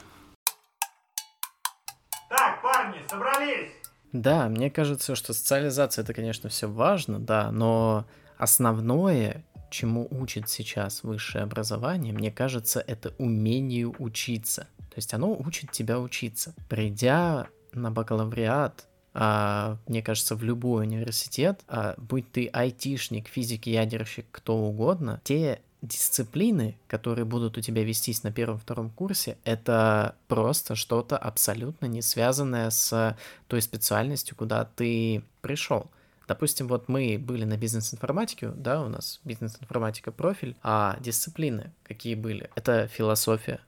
Так, 2.29 2.63
парни, 2.63 2.99
собрались! 3.09 3.71
Да, 4.13 4.49
мне 4.49 4.71
кажется, 4.71 5.15
что 5.15 5.33
социализация 5.33 6.03
это, 6.03 6.15
конечно, 6.15 6.49
все 6.49 6.69
важно, 6.69 7.19
да, 7.19 7.53
но 7.53 8.07
основное, 8.39 9.45
чему 9.71 10.09
учит 10.11 10.49
сейчас 10.49 11.05
высшее 11.05 11.45
образование, 11.45 12.13
мне 12.13 12.31
кажется, 12.31 12.83
это 12.85 13.15
умению 13.19 13.95
учиться. 13.99 14.67
То 14.79 14.97
есть 14.97 15.15
оно 15.15 15.33
учит 15.33 15.71
тебя 15.71 16.01
учиться. 16.01 16.55
Придя 16.69 17.47
на 17.73 17.93
бакалавриат, 17.93 18.89
а, 19.13 19.79
мне 19.87 20.03
кажется, 20.03 20.35
в 20.35 20.43
любой 20.43 20.85
университет, 20.85 21.61
а, 21.69 21.95
будь 21.97 22.31
ты 22.33 22.49
айтишник, 22.49 23.29
физик, 23.29 23.67
ядерщик, 23.67 24.27
кто 24.31 24.57
угодно, 24.57 25.21
те 25.25 25.61
дисциплины, 25.83 26.77
которые 26.87 27.25
будут 27.25 27.59
у 27.59 27.61
тебя 27.61 27.85
вестись 27.85 28.23
на 28.23 28.33
первом-втором 28.33 28.91
курсе, 28.91 29.39
это 29.45 30.15
просто 30.29 30.75
что-то 30.75 31.17
абсолютно 31.17 31.87
не 31.87 32.03
связанное 32.03 32.71
с 32.71 33.17
той 33.49 33.63
специальностью, 33.63 34.37
куда 34.37 34.65
ты 34.65 35.25
пришел. 35.41 35.91
Допустим, 36.29 36.69
вот 36.69 36.89
мы 36.89 37.19
были 37.19 37.45
на 37.45 37.57
бизнес-информатике, 37.57 38.51
да, 38.51 38.83
у 38.83 38.89
нас 38.89 39.21
бизнес-информатика 39.25 40.13
профиль, 40.13 40.57
а 40.63 40.97
дисциплины 41.01 41.73
какие 41.83 42.15
были? 42.15 42.51
Это 42.55 42.87
философия, 42.87 43.61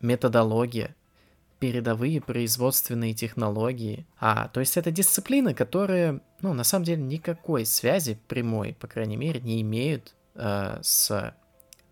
методология, 0.00 0.96
передовые 1.60 2.20
производственные 2.20 3.14
технологии. 3.14 4.06
А, 4.18 4.48
то 4.48 4.60
есть 4.60 4.76
это 4.76 4.90
дисциплины, 4.90 5.54
которые, 5.54 6.20
ну, 6.40 6.52
на 6.52 6.64
самом 6.64 6.84
деле 6.84 7.02
никакой 7.02 7.66
связи 7.66 8.18
прямой, 8.28 8.76
по 8.78 8.86
крайней 8.86 9.16
мере, 9.16 9.40
не 9.40 9.60
имеют 9.62 10.14
э, 10.38 10.78
с 10.82 11.34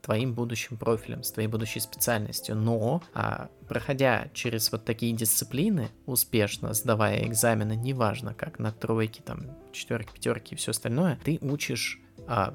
твоим 0.07 0.35
будущим 0.35 0.77
профилем, 0.77 1.25
с 1.25 1.33
твоей 1.33 1.49
будущей 1.49 1.81
специальностью. 1.81 2.55
Но, 2.55 3.03
а, 3.13 3.49
проходя 3.69 4.29
через 4.33 4.71
вот 4.71 4.85
такие 4.85 5.13
дисциплины, 5.13 5.91
успешно 6.07 6.73
сдавая 6.75 7.27
экзамены, 7.27 7.75
неважно 7.75 8.33
как, 8.33 8.61
на 8.61 8.71
тройки, 8.71 9.21
там, 9.21 9.47
четверки, 9.73 10.13
пятерки 10.15 10.55
и 10.55 10.59
все 10.59 10.71
остальное, 10.71 11.19
ты 11.25 11.41
учишь 11.43 12.01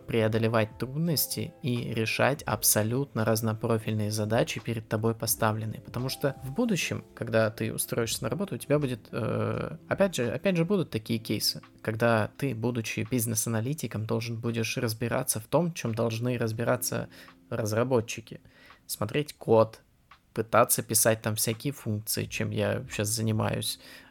преодолевать 0.07 0.77
трудности 0.77 1.53
и 1.61 1.93
решать 1.93 2.43
абсолютно 2.43 3.25
разнопрофильные 3.25 4.11
задачи 4.11 4.59
перед 4.59 4.87
тобой 4.87 5.15
поставленные. 5.15 5.81
Потому 5.81 6.09
что 6.09 6.35
в 6.43 6.51
будущем, 6.51 7.05
когда 7.15 7.49
ты 7.49 7.73
устроишься 7.73 8.23
на 8.23 8.29
работу, 8.29 8.55
у 8.55 8.57
тебя 8.57 8.79
будет, 8.79 9.07
э, 9.11 9.77
опять 9.87 10.15
же, 10.15 10.31
опять 10.31 10.57
же 10.57 10.65
будут 10.65 10.89
такие 10.89 11.19
кейсы, 11.19 11.61
когда 11.81 12.31
ты, 12.37 12.53
будучи 12.53 13.07
бизнес-аналитиком, 13.09 14.05
должен 14.05 14.39
будешь 14.39 14.77
разбираться 14.77 15.39
в 15.39 15.47
том, 15.47 15.73
чем 15.73 15.95
должны 15.95 16.37
разбираться 16.37 17.09
разработчики. 17.49 18.41
Смотреть 18.87 19.33
код, 19.33 19.81
пытаться 20.33 20.83
писать 20.83 21.21
там 21.21 21.35
всякие 21.35 21.73
функции, 21.73 22.25
чем 22.25 22.51
я 22.51 22.83
сейчас 22.89 23.09
занимаюсь, 23.09 23.79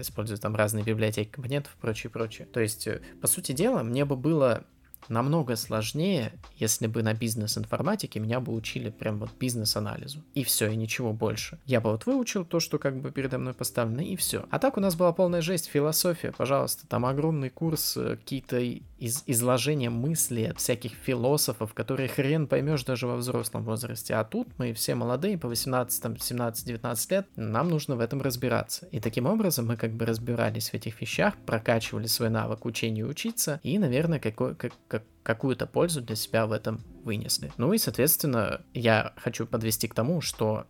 используя 0.00 0.38
там 0.38 0.54
разные 0.54 0.84
библиотеки 0.84 1.30
компонентов 1.30 1.74
и 1.76 1.80
прочее, 1.80 2.10
прочее. 2.10 2.46
То 2.46 2.60
есть, 2.60 2.86
э, 2.86 3.00
по 3.20 3.26
сути 3.26 3.52
дела, 3.52 3.82
мне 3.82 4.04
бы 4.04 4.16
было 4.16 4.64
намного 5.08 5.56
сложнее, 5.56 6.32
если 6.56 6.86
бы 6.86 7.02
на 7.02 7.14
бизнес-информатике 7.14 8.20
меня 8.20 8.40
бы 8.40 8.52
учили 8.52 8.90
прям 8.90 9.18
вот 9.18 9.30
бизнес-анализу. 9.38 10.22
И 10.34 10.44
все, 10.44 10.70
и 10.70 10.76
ничего 10.76 11.12
больше. 11.12 11.58
Я 11.66 11.80
бы 11.80 11.90
вот 11.90 12.06
выучил 12.06 12.44
то, 12.44 12.60
что 12.60 12.78
как 12.78 13.00
бы 13.00 13.10
передо 13.10 13.38
мной 13.38 13.54
поставлено, 13.54 14.00
и 14.00 14.16
все. 14.16 14.46
А 14.50 14.58
так 14.58 14.76
у 14.76 14.80
нас 14.80 14.94
была 14.94 15.12
полная 15.12 15.40
жесть, 15.40 15.66
философия, 15.66 16.32
пожалуйста. 16.32 16.86
Там 16.86 17.06
огромный 17.06 17.50
курс, 17.50 17.96
э, 17.96 18.16
какие-то 18.16 18.58
из 19.04 19.22
изложения 19.26 19.90
мыслей 19.90 20.46
от 20.46 20.58
всяких 20.58 20.92
философов, 20.92 21.74
которые 21.74 22.08
хрен 22.08 22.46
поймешь 22.46 22.84
даже 22.84 23.06
во 23.06 23.16
взрослом 23.16 23.64
возрасте. 23.64 24.14
А 24.14 24.24
тут 24.24 24.48
мы 24.58 24.72
все 24.72 24.94
молодые, 24.94 25.36
по 25.36 25.48
18, 25.48 26.02
там, 26.02 26.16
17, 26.16 26.66
19 26.66 27.10
лет, 27.10 27.26
нам 27.36 27.68
нужно 27.68 27.96
в 27.96 28.00
этом 28.00 28.22
разбираться. 28.22 28.86
И 28.92 29.00
таким 29.00 29.26
образом 29.26 29.66
мы 29.66 29.76
как 29.76 29.92
бы 29.92 30.06
разбирались 30.06 30.70
в 30.70 30.74
этих 30.74 31.00
вещах, 31.00 31.34
прокачивали 31.44 32.06
свой 32.06 32.30
навык 32.30 32.64
учения 32.64 33.04
учиться, 33.04 33.60
и, 33.62 33.78
наверное, 33.78 34.20
какой, 34.20 34.54
как, 34.54 34.72
как, 34.94 35.02
какую-то 35.24 35.66
пользу 35.66 36.00
для 36.00 36.14
себя 36.14 36.46
в 36.46 36.52
этом 36.52 36.80
вынесли. 37.02 37.52
Ну 37.56 37.72
и, 37.72 37.78
соответственно, 37.78 38.60
я 38.74 39.12
хочу 39.16 39.44
подвести 39.44 39.88
к 39.88 39.94
тому, 39.94 40.20
что 40.20 40.66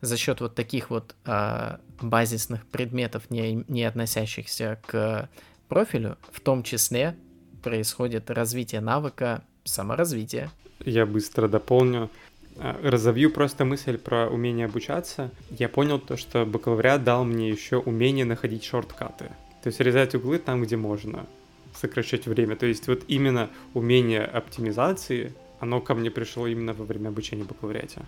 за 0.00 0.16
счет 0.16 0.40
вот 0.40 0.56
таких 0.56 0.90
вот 0.90 1.14
а, 1.24 1.78
базисных 2.00 2.66
предметов, 2.66 3.30
не, 3.30 3.64
не 3.68 3.84
относящихся 3.84 4.80
к 4.86 5.28
профилю, 5.68 6.18
в 6.32 6.40
том 6.40 6.64
числе 6.64 7.16
происходит 7.62 8.30
развитие 8.30 8.80
навыка 8.80 9.44
саморазвития. 9.62 10.50
Я 10.84 11.06
быстро 11.06 11.46
дополню. 11.46 12.10
А, 12.56 12.80
разовью 12.82 13.30
просто 13.30 13.64
мысль 13.64 13.96
про 13.96 14.28
умение 14.28 14.66
обучаться. 14.66 15.30
Я 15.50 15.68
понял 15.68 16.00
то, 16.00 16.16
что 16.16 16.44
бакалавриат 16.44 17.04
дал 17.04 17.24
мне 17.24 17.48
еще 17.48 17.76
умение 17.76 18.24
находить 18.24 18.64
шорткаты. 18.64 19.26
То 19.62 19.68
есть 19.68 19.78
резать 19.78 20.16
углы 20.16 20.38
там, 20.38 20.62
где 20.62 20.76
можно 20.76 21.26
сокращать 21.78 22.26
время. 22.26 22.56
То 22.56 22.66
есть 22.66 22.88
вот 22.88 23.04
именно 23.08 23.50
умение 23.74 24.24
оптимизации, 24.24 25.32
оно 25.60 25.80
ко 25.80 25.94
мне 25.94 26.10
пришло 26.10 26.46
именно 26.46 26.72
во 26.72 26.84
время 26.84 27.08
обучения 27.08 27.44
бакалавриате. 27.44 28.02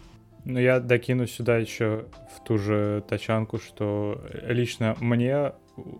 Ну, 0.44 0.58
я 0.58 0.80
докину 0.80 1.26
сюда 1.26 1.58
еще 1.58 2.06
в 2.34 2.44
ту 2.44 2.58
же 2.58 3.04
тачанку, 3.08 3.58
что 3.58 4.24
лично 4.42 4.96
мне 5.00 5.52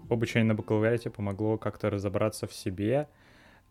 обучение 0.09 0.49
на 0.49 0.55
бакалавриате 0.55 1.11
помогло 1.11 1.59
как-то 1.59 1.91
разобраться 1.91 2.47
в 2.47 2.53
себе 2.53 3.09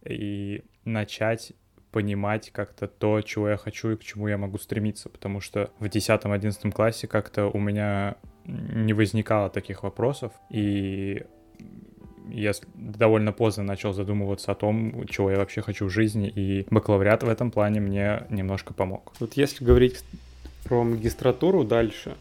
и 0.05 0.63
начать 0.85 1.53
понимать 1.91 2.51
как-то 2.51 2.87
то, 2.87 3.21
чего 3.21 3.49
я 3.49 3.57
хочу 3.57 3.91
и 3.91 3.95
к 3.95 4.03
чему 4.03 4.27
я 4.27 4.37
могу 4.37 4.57
стремиться, 4.59 5.09
потому 5.09 5.41
что 5.41 5.71
в 5.79 5.85
10-11 5.85 6.71
классе 6.71 7.07
как-то 7.07 7.47
у 7.47 7.59
меня 7.59 8.15
не 8.45 8.93
возникало 8.93 9.49
таких 9.49 9.83
вопросов, 9.83 10.31
и 10.51 11.25
я 12.31 12.51
довольно 12.75 13.31
поздно 13.31 13.63
начал 13.63 13.93
задумываться 13.93 14.51
о 14.51 14.55
том, 14.55 15.05
чего 15.07 15.31
я 15.31 15.37
вообще 15.37 15.61
хочу 15.61 15.85
в 15.85 15.89
жизни, 15.89 16.27
и 16.29 16.65
бакалавриат 16.69 17.23
в 17.23 17.29
этом 17.29 17.51
плане 17.51 17.79
мне 17.79 18.23
немножко 18.29 18.73
помог. 18.73 19.13
Вот 19.19 19.33
если 19.33 19.63
говорить 19.63 20.03
про 20.63 20.83
магистратуру 20.83 21.63
дальше, 21.63 22.15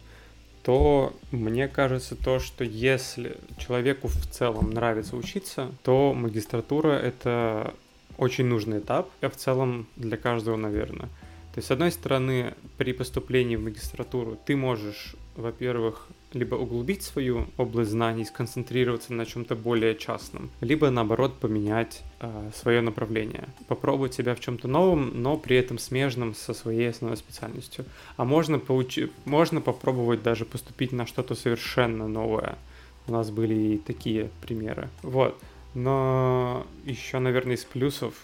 то 0.62 1.14
мне 1.30 1.68
кажется 1.68 2.14
то, 2.14 2.40
что 2.40 2.64
если 2.64 3.36
человеку 3.58 4.08
в 4.08 4.26
целом 4.26 4.70
нравится 4.70 5.16
учиться, 5.16 5.70
то 5.82 6.12
магистратура— 6.14 6.92
это 6.92 7.72
очень 8.18 8.44
нужный 8.44 8.80
этап, 8.80 9.08
а 9.20 9.30
в 9.30 9.36
целом 9.36 9.86
для 9.96 10.16
каждого, 10.16 10.56
наверное. 10.56 11.08
То 11.54 11.60
есть, 11.60 11.68
с 11.68 11.70
одной 11.70 11.90
стороны, 11.90 12.54
при 12.76 12.92
поступлении 12.92 13.56
в 13.56 13.62
магистратуру 13.62 14.38
ты 14.44 14.56
можешь, 14.56 15.14
во-первых, 15.36 16.08
либо 16.32 16.56
углубить 16.56 17.02
свою 17.02 17.46
область 17.56 17.90
знаний, 17.90 18.24
сконцентрироваться 18.24 19.12
на 19.12 19.24
чем-то 19.24 19.56
более 19.56 19.96
частном, 19.96 20.50
либо 20.60 20.90
наоборот 20.90 21.38
поменять 21.38 22.02
э, 22.20 22.50
свое 22.54 22.80
направление, 22.80 23.48
попробовать 23.66 24.14
себя 24.14 24.34
в 24.34 24.40
чем-то 24.40 24.68
новом, 24.68 25.22
но 25.22 25.36
при 25.36 25.56
этом 25.56 25.78
смежном 25.78 26.34
со 26.34 26.52
своей 26.52 26.90
основной 26.90 27.16
специальностью. 27.16 27.84
А 28.16 28.24
можно, 28.24 28.58
поучи... 28.58 29.10
можно 29.24 29.60
попробовать 29.60 30.22
даже 30.22 30.44
поступить 30.44 30.92
на 30.92 31.06
что-то 31.06 31.34
совершенно 31.34 32.08
новое. 32.08 32.58
У 33.06 33.12
нас 33.12 33.30
были 33.30 33.54
и 33.54 33.78
такие 33.78 34.30
примеры. 34.42 34.88
Вот. 35.02 35.40
Но 35.74 36.66
еще, 36.84 37.18
наверное, 37.20 37.56
из 37.56 37.64
плюсов 37.64 38.14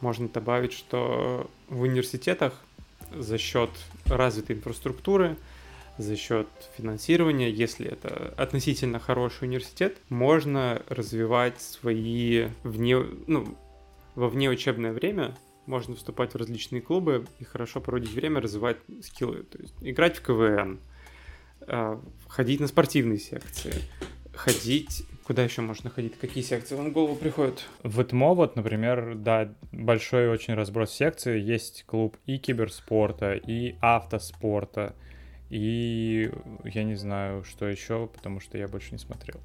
можно 0.00 0.28
добавить, 0.28 0.72
что 0.72 1.50
в 1.68 1.80
университетах 1.80 2.52
за 3.16 3.38
счет 3.38 3.70
развитой 4.06 4.56
инфраструктуры 4.56 5.36
за 5.98 6.16
счет 6.16 6.48
финансирования, 6.76 7.50
если 7.50 7.86
это 7.86 8.34
относительно 8.36 8.98
хороший 8.98 9.44
университет, 9.44 9.98
можно 10.08 10.82
развивать 10.88 11.60
свои 11.60 12.48
вне, 12.62 12.98
ну, 13.26 13.56
во 14.14 14.28
внеучебное 14.28 14.92
время 14.92 15.36
можно 15.66 15.94
вступать 15.94 16.34
в 16.34 16.36
различные 16.36 16.82
клубы 16.82 17.26
и 17.38 17.44
хорошо 17.44 17.80
проводить 17.80 18.12
время, 18.12 18.40
развивать 18.40 18.76
скиллы. 19.02 19.44
То 19.44 19.58
есть 19.58 19.74
играть 19.80 20.18
в 20.18 20.22
КВН, 20.22 20.80
а, 21.62 22.00
ходить 22.28 22.60
на 22.60 22.66
спортивные 22.66 23.18
секции, 23.18 23.74
ходить... 24.34 25.04
Куда 25.24 25.42
еще 25.42 25.62
можно 25.62 25.88
ходить? 25.88 26.18
Какие 26.18 26.44
секции 26.44 26.74
вам 26.74 26.90
в 26.90 26.92
голову 26.92 27.16
приходят? 27.16 27.64
В 27.82 28.02
ИТМО 28.02 28.34
вот, 28.34 28.56
например, 28.56 29.14
да, 29.14 29.54
большой 29.72 30.28
очень 30.28 30.52
разброс 30.52 30.90
секций. 30.90 31.40
Есть 31.40 31.84
клуб 31.86 32.18
и 32.26 32.36
киберспорта, 32.36 33.32
и 33.32 33.76
автоспорта, 33.80 34.94
и 35.50 36.30
я 36.64 36.84
не 36.84 36.94
знаю, 36.94 37.44
что 37.44 37.66
еще, 37.66 38.06
потому 38.06 38.40
что 38.40 38.56
я 38.58 38.66
больше 38.66 38.92
не 38.92 38.98
смотрел. 38.98 39.40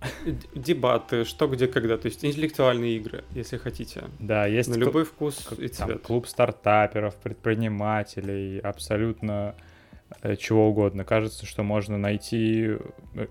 Дебаты, 0.56 1.26
что, 1.26 1.48
где, 1.48 1.68
когда. 1.68 1.98
То 1.98 2.08
есть 2.08 2.24
интеллектуальные 2.24 2.98
игры, 2.98 3.24
если 3.32 3.58
хотите. 3.58 4.06
Да, 4.20 4.46
есть... 4.46 4.70
На 4.70 4.76
любой 4.76 5.04
вкус 5.04 5.50
и 5.58 5.68
цвет. 5.68 5.88
Там, 5.88 6.00
клуб 6.00 6.28
стартаперов, 6.28 7.16
предпринимателей, 7.16 8.60
абсолютно 8.60 9.56
э, 10.22 10.36
чего 10.38 10.70
угодно. 10.70 11.04
Кажется, 11.04 11.46
что 11.46 11.64
можно 11.64 11.98
найти 11.98 12.78
э, 13.16 13.28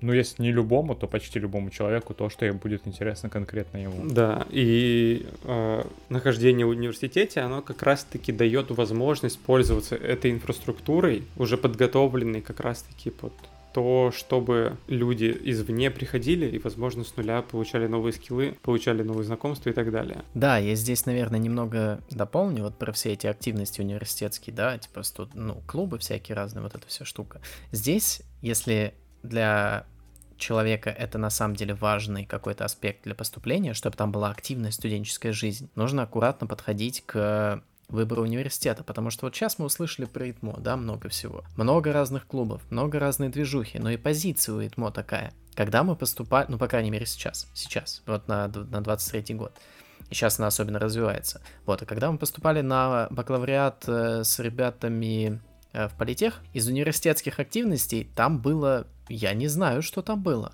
ну, 0.00 0.12
если 0.12 0.42
не 0.42 0.52
любому, 0.52 0.94
то 0.94 1.06
почти 1.06 1.38
любому 1.38 1.70
человеку 1.70 2.14
то, 2.14 2.28
что 2.28 2.52
будет 2.52 2.86
интересно 2.86 3.28
конкретно 3.28 3.78
ему. 3.78 4.10
Да, 4.10 4.46
и 4.50 5.26
э, 5.44 5.84
нахождение 6.08 6.66
в 6.66 6.70
университете, 6.70 7.40
оно 7.40 7.62
как 7.62 7.82
раз-таки 7.82 8.32
дает 8.32 8.70
возможность 8.70 9.38
пользоваться 9.38 9.96
этой 9.96 10.30
инфраструктурой, 10.30 11.24
уже 11.36 11.56
подготовленной 11.56 12.40
как 12.42 12.60
раз-таки 12.60 13.10
под 13.10 13.32
то, 13.76 14.10
чтобы 14.10 14.78
люди 14.88 15.36
извне 15.44 15.90
приходили 15.90 16.46
и, 16.46 16.58
возможно, 16.58 17.04
с 17.04 17.14
нуля 17.14 17.42
получали 17.42 17.86
новые 17.86 18.14
скиллы, 18.14 18.56
получали 18.62 19.02
новые 19.02 19.26
знакомства 19.26 19.68
и 19.68 19.74
так 19.74 19.92
далее. 19.92 20.24
Да, 20.32 20.56
я 20.56 20.74
здесь, 20.74 21.04
наверное, 21.04 21.38
немного 21.38 22.00
дополню 22.10 22.64
вот 22.64 22.78
про 22.78 22.92
все 22.92 23.12
эти 23.12 23.26
активности 23.26 23.82
университетские, 23.82 24.56
да, 24.56 24.78
типа, 24.78 25.02
ну, 25.34 25.60
клубы 25.66 25.98
всякие 25.98 26.36
разные, 26.36 26.62
вот 26.62 26.74
эта 26.74 26.86
вся 26.86 27.04
штука. 27.04 27.42
Здесь, 27.70 28.22
если 28.40 28.94
для 29.22 29.86
человека 30.36 30.90
это 30.90 31.18
на 31.18 31.30
самом 31.30 31.56
деле 31.56 31.74
важный 31.74 32.24
какой-то 32.24 32.64
аспект 32.64 33.04
для 33.04 33.14
поступления, 33.14 33.74
чтобы 33.74 33.96
там 33.96 34.12
была 34.12 34.30
активная 34.30 34.70
студенческая 34.70 35.32
жизнь, 35.32 35.70
нужно 35.74 36.02
аккуратно 36.02 36.46
подходить 36.46 37.02
к 37.06 37.62
выбору 37.88 38.22
университета, 38.22 38.82
потому 38.82 39.10
что 39.10 39.26
вот 39.26 39.34
сейчас 39.34 39.58
мы 39.58 39.66
услышали 39.66 40.06
про 40.06 40.30
ИТМО, 40.30 40.58
да, 40.58 40.76
много 40.76 41.08
всего. 41.08 41.44
Много 41.56 41.92
разных 41.92 42.26
клубов, 42.26 42.62
много 42.70 42.98
разной 42.98 43.28
движухи, 43.28 43.78
но 43.78 43.90
и 43.90 43.96
позиция 43.96 44.54
у 44.54 44.60
ИТМО 44.60 44.90
такая. 44.90 45.32
Когда 45.54 45.84
мы 45.84 45.96
поступали, 45.96 46.46
ну, 46.48 46.58
по 46.58 46.68
крайней 46.68 46.90
мере, 46.90 47.06
сейчас, 47.06 47.48
сейчас, 47.54 48.02
вот 48.06 48.28
на, 48.28 48.48
на 48.48 48.80
23 48.82 49.34
год, 49.36 49.56
и 50.10 50.14
сейчас 50.14 50.38
она 50.38 50.48
особенно 50.48 50.78
развивается. 50.78 51.40
Вот, 51.64 51.82
а 51.82 51.86
когда 51.86 52.10
мы 52.10 52.18
поступали 52.18 52.60
на 52.60 53.08
бакалавриат 53.10 53.84
э, 53.86 54.24
с 54.24 54.38
ребятами 54.38 55.40
э, 55.72 55.88
в 55.88 55.94
политех, 55.94 56.40
из 56.52 56.66
университетских 56.68 57.38
активностей 57.38 58.10
там 58.14 58.40
было 58.40 58.86
я 59.08 59.34
не 59.34 59.48
знаю, 59.48 59.82
что 59.82 60.02
там 60.02 60.22
было. 60.22 60.52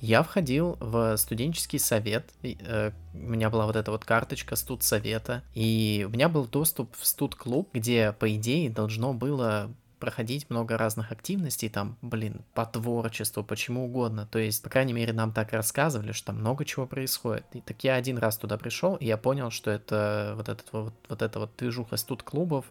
Я 0.00 0.22
входил 0.22 0.76
в 0.80 1.16
студенческий 1.16 1.78
совет, 1.78 2.30
э, 2.42 2.90
у 3.14 3.18
меня 3.18 3.50
была 3.50 3.66
вот 3.66 3.76
эта 3.76 3.90
вот 3.90 4.04
карточка 4.04 4.56
студсовета, 4.56 5.44
и 5.54 6.04
у 6.08 6.12
меня 6.12 6.28
был 6.28 6.46
доступ 6.46 6.96
в 6.96 7.06
студ-клуб, 7.06 7.70
где, 7.72 8.12
по 8.12 8.34
идее, 8.34 8.68
должно 8.68 9.14
было 9.14 9.70
проходить 10.02 10.50
много 10.50 10.76
разных 10.76 11.12
активностей, 11.12 11.68
там, 11.68 11.96
блин, 12.02 12.42
по 12.54 12.66
творчеству, 12.66 13.44
почему 13.44 13.84
угодно. 13.84 14.26
То 14.26 14.40
есть, 14.40 14.60
по 14.60 14.68
крайней 14.68 14.92
мере, 14.92 15.12
нам 15.12 15.32
так 15.32 15.52
рассказывали, 15.52 16.10
что 16.10 16.26
там 16.26 16.40
много 16.40 16.64
чего 16.64 16.88
происходит. 16.88 17.44
И 17.52 17.60
так 17.60 17.84
я 17.84 17.94
один 17.94 18.18
раз 18.18 18.36
туда 18.36 18.58
пришел, 18.58 18.96
и 18.96 19.06
я 19.06 19.16
понял, 19.16 19.52
что 19.52 19.70
это 19.70 20.32
вот, 20.34 20.48
этот, 20.48 20.72
вот, 20.72 20.94
вот 21.08 21.22
эта 21.22 21.38
вот 21.38 21.52
движуха 21.56 21.96
студ-клубов 21.96 22.64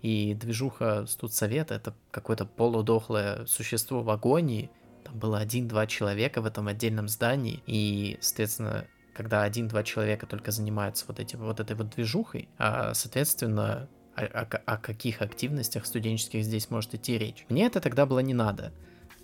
и 0.00 0.32
движуха 0.32 1.04
студ-совета, 1.06 1.74
это 1.74 1.92
какое-то 2.10 2.46
полудохлое 2.46 3.44
существо 3.44 4.02
в 4.02 4.08
агонии, 4.08 4.70
там 5.04 5.18
было 5.18 5.36
один-два 5.36 5.86
человека 5.86 6.40
в 6.40 6.46
этом 6.46 6.68
отдельном 6.68 7.06
здании, 7.08 7.62
и, 7.66 8.16
соответственно, 8.22 8.86
когда 9.12 9.42
один-два 9.42 9.82
человека 9.82 10.24
только 10.24 10.52
занимаются 10.52 11.04
вот, 11.06 11.20
этим, 11.20 11.40
вот 11.40 11.60
этой 11.60 11.76
вот 11.76 11.90
движухой, 11.90 12.48
а, 12.56 12.94
соответственно, 12.94 13.90
о, 14.26 14.42
о, 14.42 14.62
о 14.66 14.76
каких 14.78 15.22
активностях 15.22 15.86
студенческих 15.86 16.44
здесь 16.44 16.70
может 16.70 16.94
идти 16.94 17.18
речь. 17.18 17.46
Мне 17.48 17.66
это 17.66 17.80
тогда 17.80 18.06
было 18.06 18.20
не 18.20 18.34
надо, 18.34 18.72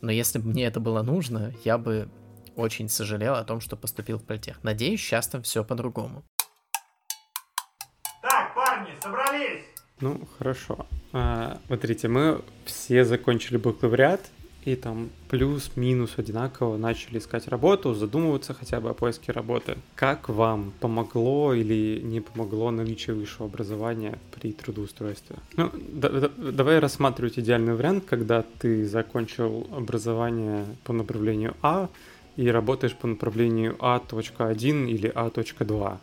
но 0.00 0.10
если 0.12 0.38
бы 0.38 0.48
мне 0.48 0.64
это 0.66 0.80
было 0.80 1.02
нужно, 1.02 1.52
я 1.64 1.78
бы 1.78 2.08
очень 2.56 2.88
сожалел 2.88 3.34
о 3.34 3.44
том, 3.44 3.60
что 3.60 3.76
поступил 3.76 4.18
в 4.18 4.24
политех. 4.24 4.62
Надеюсь, 4.62 5.00
сейчас 5.00 5.28
там 5.28 5.42
все 5.42 5.64
по-другому. 5.64 6.24
Так, 8.22 8.54
собрались! 9.00 9.64
Ну, 10.00 10.26
хорошо. 10.38 10.86
А, 11.12 11.58
смотрите, 11.66 12.08
мы 12.08 12.42
все 12.64 13.04
закончили 13.04 13.56
бакалавриат, 13.56 14.20
и 14.64 14.76
там 14.76 15.10
плюс-минус 15.28 16.14
одинаково 16.16 16.76
начали 16.76 17.18
искать 17.18 17.48
работу, 17.48 17.94
задумываться 17.94 18.54
хотя 18.54 18.80
бы 18.80 18.90
о 18.90 18.94
поиске 18.94 19.32
работы. 19.32 19.76
Как 19.94 20.28
вам 20.28 20.72
помогло 20.80 21.54
или 21.54 22.00
не 22.02 22.20
помогло 22.20 22.70
наличие 22.70 23.14
высшего 23.14 23.46
образования 23.46 24.18
при 24.34 24.52
трудоустройстве? 24.52 25.36
Ну, 25.56 25.70
да, 25.92 26.08
да, 26.08 26.30
давай 26.36 26.78
рассматривать 26.78 27.38
идеальный 27.38 27.74
вариант, 27.74 28.04
когда 28.06 28.44
ты 28.58 28.86
закончил 28.86 29.66
образование 29.72 30.64
по 30.84 30.92
направлению 30.92 31.54
А 31.62 31.88
и 32.36 32.48
работаешь 32.48 32.96
по 32.96 33.06
направлению 33.06 33.76
А.1 33.78 34.88
или 34.88 35.12
А.2. 35.14 35.98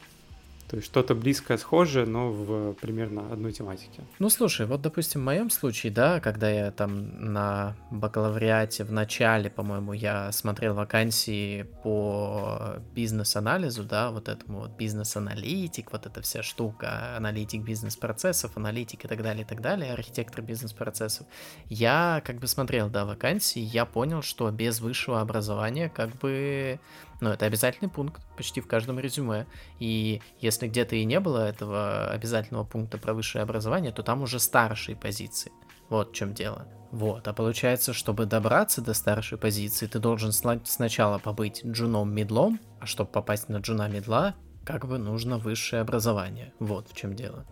То 0.72 0.78
есть 0.78 0.88
что-то 0.88 1.16
близкое, 1.16 1.58
схожее, 1.58 2.06
но 2.06 2.32
в 2.32 2.74
примерно 2.76 3.30
одной 3.30 3.52
тематике. 3.52 4.04
Ну, 4.20 4.30
слушай, 4.30 4.66
вот, 4.66 4.82
допустим, 4.82 5.20
в 5.20 5.26
моем 5.26 5.50
случае, 5.50 5.92
да, 5.92 6.22
когда 6.22 6.50
я 6.50 6.72
там 6.72 7.34
на 7.34 7.76
бакалавриате 7.92 8.86
в 8.86 8.92
начале, 8.94 9.50
по-моему, 9.50 9.92
я 9.92 10.32
смотрел 10.32 10.74
вакансии 10.74 11.64
по 11.84 12.78
бизнес-анализу, 12.96 13.84
да, 13.84 14.12
вот 14.12 14.30
этому 14.30 14.62
вот 14.62 14.78
бизнес-аналитик, 14.78 15.92
вот 15.92 16.06
эта 16.06 16.22
вся 16.22 16.42
штука, 16.42 17.18
аналитик 17.18 17.64
бизнес-процессов, 17.64 18.56
аналитик 18.56 19.04
и 19.04 19.10
так 19.10 19.22
далее, 19.22 19.44
и 19.44 19.46
так 19.46 19.60
далее, 19.60 19.92
архитектор 19.92 20.42
бизнес-процессов. 20.42 21.28
Я 21.66 22.22
как 22.24 22.38
бы 22.38 22.48
смотрел, 22.48 22.90
да, 22.90 23.04
вакансии, 23.04 23.60
я 23.60 23.86
понял, 23.86 24.22
что 24.22 24.50
без 24.52 24.80
высшего 24.80 25.20
образования 25.20 25.90
как 25.90 26.16
бы 26.16 26.80
но 27.22 27.32
это 27.32 27.46
обязательный 27.46 27.90
пункт 27.90 28.22
почти 28.36 28.60
в 28.60 28.68
каждом 28.68 29.00
резюме. 29.00 29.46
И 29.80 30.22
если 30.40 30.68
где-то 30.68 30.96
и 30.98 31.06
не 31.06 31.20
было 31.20 31.48
этого 31.48 32.10
обязательного 32.10 32.66
пункта 32.66 32.98
про 32.98 33.14
высшее 33.14 33.44
образование, 33.44 33.92
то 33.92 34.04
там 34.04 34.22
уже 34.24 34.40
старшие 34.40 34.98
позиции. 34.98 35.52
Вот 35.90 36.12
в 36.12 36.14
чем 36.14 36.34
дело. 36.34 36.68
Вот, 36.92 37.28
а 37.28 37.34
получается, 37.34 37.94
чтобы 37.94 38.26
добраться 38.26 38.82
до 38.82 38.94
старшей 38.94 39.38
позиции, 39.38 39.88
ты 39.88 40.00
должен 40.00 40.34
сначала 40.34 41.20
побыть 41.20 41.64
джуном-мидлом, 41.66 42.60
а 42.82 42.86
чтобы 42.86 43.10
попасть 43.12 43.48
на 43.48 43.58
джуна-мидла, 43.58 44.36
как 44.66 44.88
бы 44.88 44.98
нужно 44.98 45.38
высшее 45.38 45.82
образование. 45.82 46.54
Вот 46.60 46.90
в 46.90 46.96
чем 46.96 47.16
дело. 47.16 47.46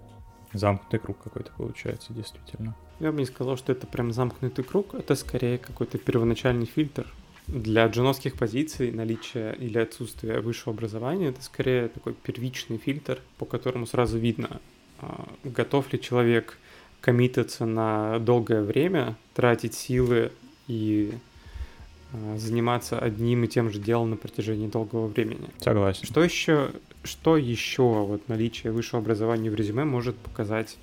Замкнутый 0.52 1.00
круг 1.00 1.20
какой-то 1.24 1.52
получается, 1.56 2.12
действительно. 2.12 2.76
Я 3.00 3.12
бы 3.12 3.20
не 3.20 3.26
сказал, 3.26 3.56
что 3.56 3.72
это 3.72 3.88
прям 3.88 4.12
замкнутый 4.12 4.66
круг, 4.66 4.94
это 4.94 5.16
скорее 5.16 5.58
какой-то 5.58 5.98
первоначальный 5.98 6.66
фильтр, 6.66 7.08
для 7.52 7.88
джуновских 7.88 8.36
позиций 8.36 8.92
наличие 8.92 9.56
или 9.56 9.80
отсутствие 9.80 10.40
высшего 10.40 10.74
образования 10.74 11.30
это 11.30 11.42
скорее 11.42 11.88
такой 11.88 12.14
первичный 12.14 12.78
фильтр, 12.78 13.20
по 13.38 13.46
которому 13.46 13.88
сразу 13.88 14.20
видно, 14.20 14.62
а, 15.00 15.28
готов 15.44 15.92
ли 15.92 16.00
человек 16.00 16.58
коммититься 17.02 17.66
на 17.66 18.20
долгое 18.20 18.62
время, 18.62 19.16
тратить 19.34 19.74
силы 19.74 20.32
и 20.68 21.14
а, 22.14 22.38
заниматься 22.38 23.00
одним 23.00 23.46
и 23.46 23.48
тем 23.48 23.72
же 23.72 23.80
делом 23.80 24.12
на 24.12 24.18
протяжении 24.18 24.68
долгого 24.68 25.08
времени. 25.08 25.50
Согласен. 25.58 26.06
Что 26.06 26.24
еще, 26.24 26.72
что 27.04 27.36
еще 27.36 27.82
вот 27.82 28.28
наличие 28.28 28.72
высшего 28.72 29.02
образования 29.02 29.50
в 29.50 29.56
резюме 29.56 29.86
может 29.86 30.16
показать 30.18 30.78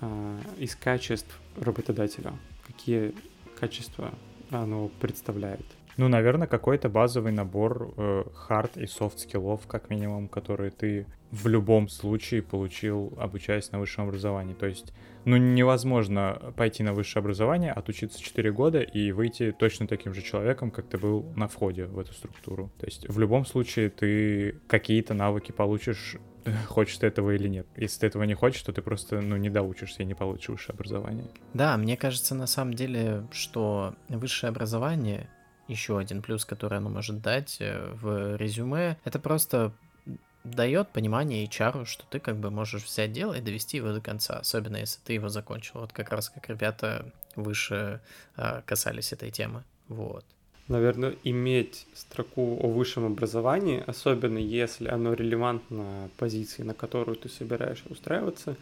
э, 0.00 0.38
из 0.58 0.74
качеств 0.74 1.38
работодателя? 1.56 2.32
Какие 2.66 3.14
качества 3.60 4.12
оно 4.50 4.88
представляет? 5.00 5.64
Ну, 5.96 6.08
наверное, 6.08 6.46
какой-то 6.46 6.88
базовый 6.88 7.32
набор 7.32 7.94
э, 7.96 8.24
хард 8.34 8.76
и 8.76 8.86
софт 8.86 9.20
скиллов, 9.20 9.66
как 9.66 9.88
минимум, 9.88 10.28
которые 10.28 10.70
ты 10.70 11.06
в 11.30 11.48
любом 11.48 11.88
случае 11.88 12.42
получил, 12.42 13.14
обучаясь 13.18 13.72
на 13.72 13.78
высшем 13.78 14.04
образовании. 14.04 14.54
То 14.54 14.66
есть, 14.66 14.92
ну, 15.24 15.36
невозможно 15.36 16.52
пойти 16.56 16.82
на 16.82 16.92
высшее 16.92 17.20
образование, 17.20 17.72
отучиться 17.72 18.20
4 18.22 18.52
года 18.52 18.80
и 18.80 19.10
выйти 19.10 19.52
точно 19.52 19.86
таким 19.86 20.12
же 20.12 20.22
человеком, 20.22 20.70
как 20.70 20.86
ты 20.86 20.98
был 20.98 21.32
на 21.34 21.48
входе 21.48 21.86
в 21.86 21.98
эту 21.98 22.12
структуру. 22.12 22.70
То 22.78 22.86
есть, 22.86 23.08
в 23.08 23.18
любом 23.18 23.46
случае, 23.46 23.88
ты 23.90 24.60
какие-то 24.68 25.14
навыки 25.14 25.52
получишь 25.52 26.16
хочешь 26.68 26.98
ты 26.98 27.06
этого 27.06 27.34
или 27.34 27.48
нет. 27.48 27.66
Если 27.76 28.00
ты 28.00 28.06
этого 28.06 28.22
не 28.24 28.34
хочешь, 28.34 28.62
то 28.62 28.72
ты 28.72 28.82
просто, 28.82 29.20
ну, 29.20 29.36
не 29.36 29.50
доучишься 29.50 30.02
и 30.02 30.06
не 30.06 30.14
получишь 30.14 30.48
высшее 30.48 30.74
образование. 30.74 31.26
Да, 31.54 31.76
мне 31.76 31.96
кажется, 31.96 32.34
на 32.34 32.46
самом 32.46 32.74
деле, 32.74 33.26
что 33.32 33.94
высшее 34.08 34.50
образование 34.50 35.28
еще 35.68 35.98
один 35.98 36.22
плюс, 36.22 36.44
который 36.44 36.78
оно 36.78 36.90
может 36.90 37.20
дать 37.20 37.56
э, 37.60 37.92
в 38.00 38.36
резюме, 38.36 38.96
это 39.04 39.18
просто 39.18 39.72
дает 40.44 40.88
понимание 40.90 41.44
HR, 41.46 41.84
что 41.86 42.04
ты 42.08 42.20
как 42.20 42.36
бы 42.36 42.50
можешь 42.50 42.84
взять 42.84 43.12
дело 43.12 43.34
и 43.34 43.40
довести 43.40 43.78
его 43.78 43.92
до 43.92 44.00
конца, 44.00 44.38
особенно 44.38 44.76
если 44.76 45.00
ты 45.04 45.14
его 45.14 45.28
закончил. 45.28 45.80
Вот 45.80 45.92
как 45.92 46.10
раз 46.10 46.28
как 46.30 46.48
ребята 46.48 47.10
выше 47.34 48.00
а, 48.36 48.62
касались 48.62 49.12
этой 49.12 49.30
темы. 49.30 49.64
Вот. 49.88 50.24
Наверное, 50.68 51.14
иметь 51.22 51.86
строку 51.94 52.58
о 52.60 52.68
высшем 52.68 53.04
образовании, 53.04 53.84
особенно 53.86 54.38
если 54.38 54.88
оно 54.88 55.12
релевантно 55.14 56.10
позиции, 56.16 56.62
на 56.62 56.74
которую 56.74 57.16
ты 57.16 57.28
собираешься 57.28 57.84
устраиваться, 57.88 58.56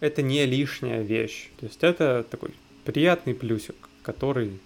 это 0.00 0.20
не 0.20 0.44
лишняя 0.44 1.02
вещь. 1.02 1.50
То 1.58 1.66
есть 1.66 1.82
это 1.82 2.26
такой 2.30 2.54
приятный 2.84 3.34
плюсик, 3.34 3.76
который 4.02 4.60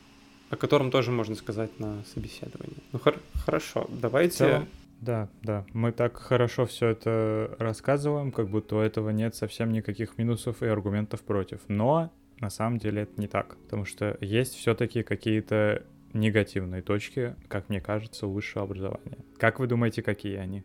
о 0.50 0.56
котором 0.56 0.90
тоже 0.90 1.10
можно 1.10 1.34
сказать 1.34 1.78
на 1.78 2.02
собеседовании. 2.04 2.82
Ну 2.92 2.98
хор- 2.98 3.20
хорошо, 3.44 3.86
давайте. 3.88 4.36
Целом, 4.36 4.68
да, 5.00 5.28
да. 5.42 5.64
Мы 5.72 5.92
так 5.92 6.16
хорошо 6.16 6.66
все 6.66 6.88
это 6.88 7.54
рассказываем, 7.58 8.32
как 8.32 8.48
будто 8.48 8.76
у 8.76 8.80
этого 8.80 9.10
нет 9.10 9.34
совсем 9.34 9.72
никаких 9.72 10.18
минусов 10.18 10.62
и 10.62 10.66
аргументов 10.66 11.22
против. 11.22 11.60
Но 11.68 12.10
на 12.40 12.50
самом 12.50 12.78
деле 12.78 13.02
это 13.02 13.20
не 13.20 13.28
так, 13.28 13.56
потому 13.64 13.84
что 13.84 14.16
есть 14.20 14.54
все-таки 14.54 15.02
какие-то 15.02 15.84
негативные 16.12 16.82
точки, 16.82 17.36
как 17.48 17.68
мне 17.68 17.80
кажется, 17.80 18.26
у 18.26 18.32
высшего 18.32 18.64
образования. 18.64 19.18
Как 19.36 19.60
вы 19.60 19.66
думаете, 19.66 20.02
какие 20.02 20.36
они? 20.36 20.64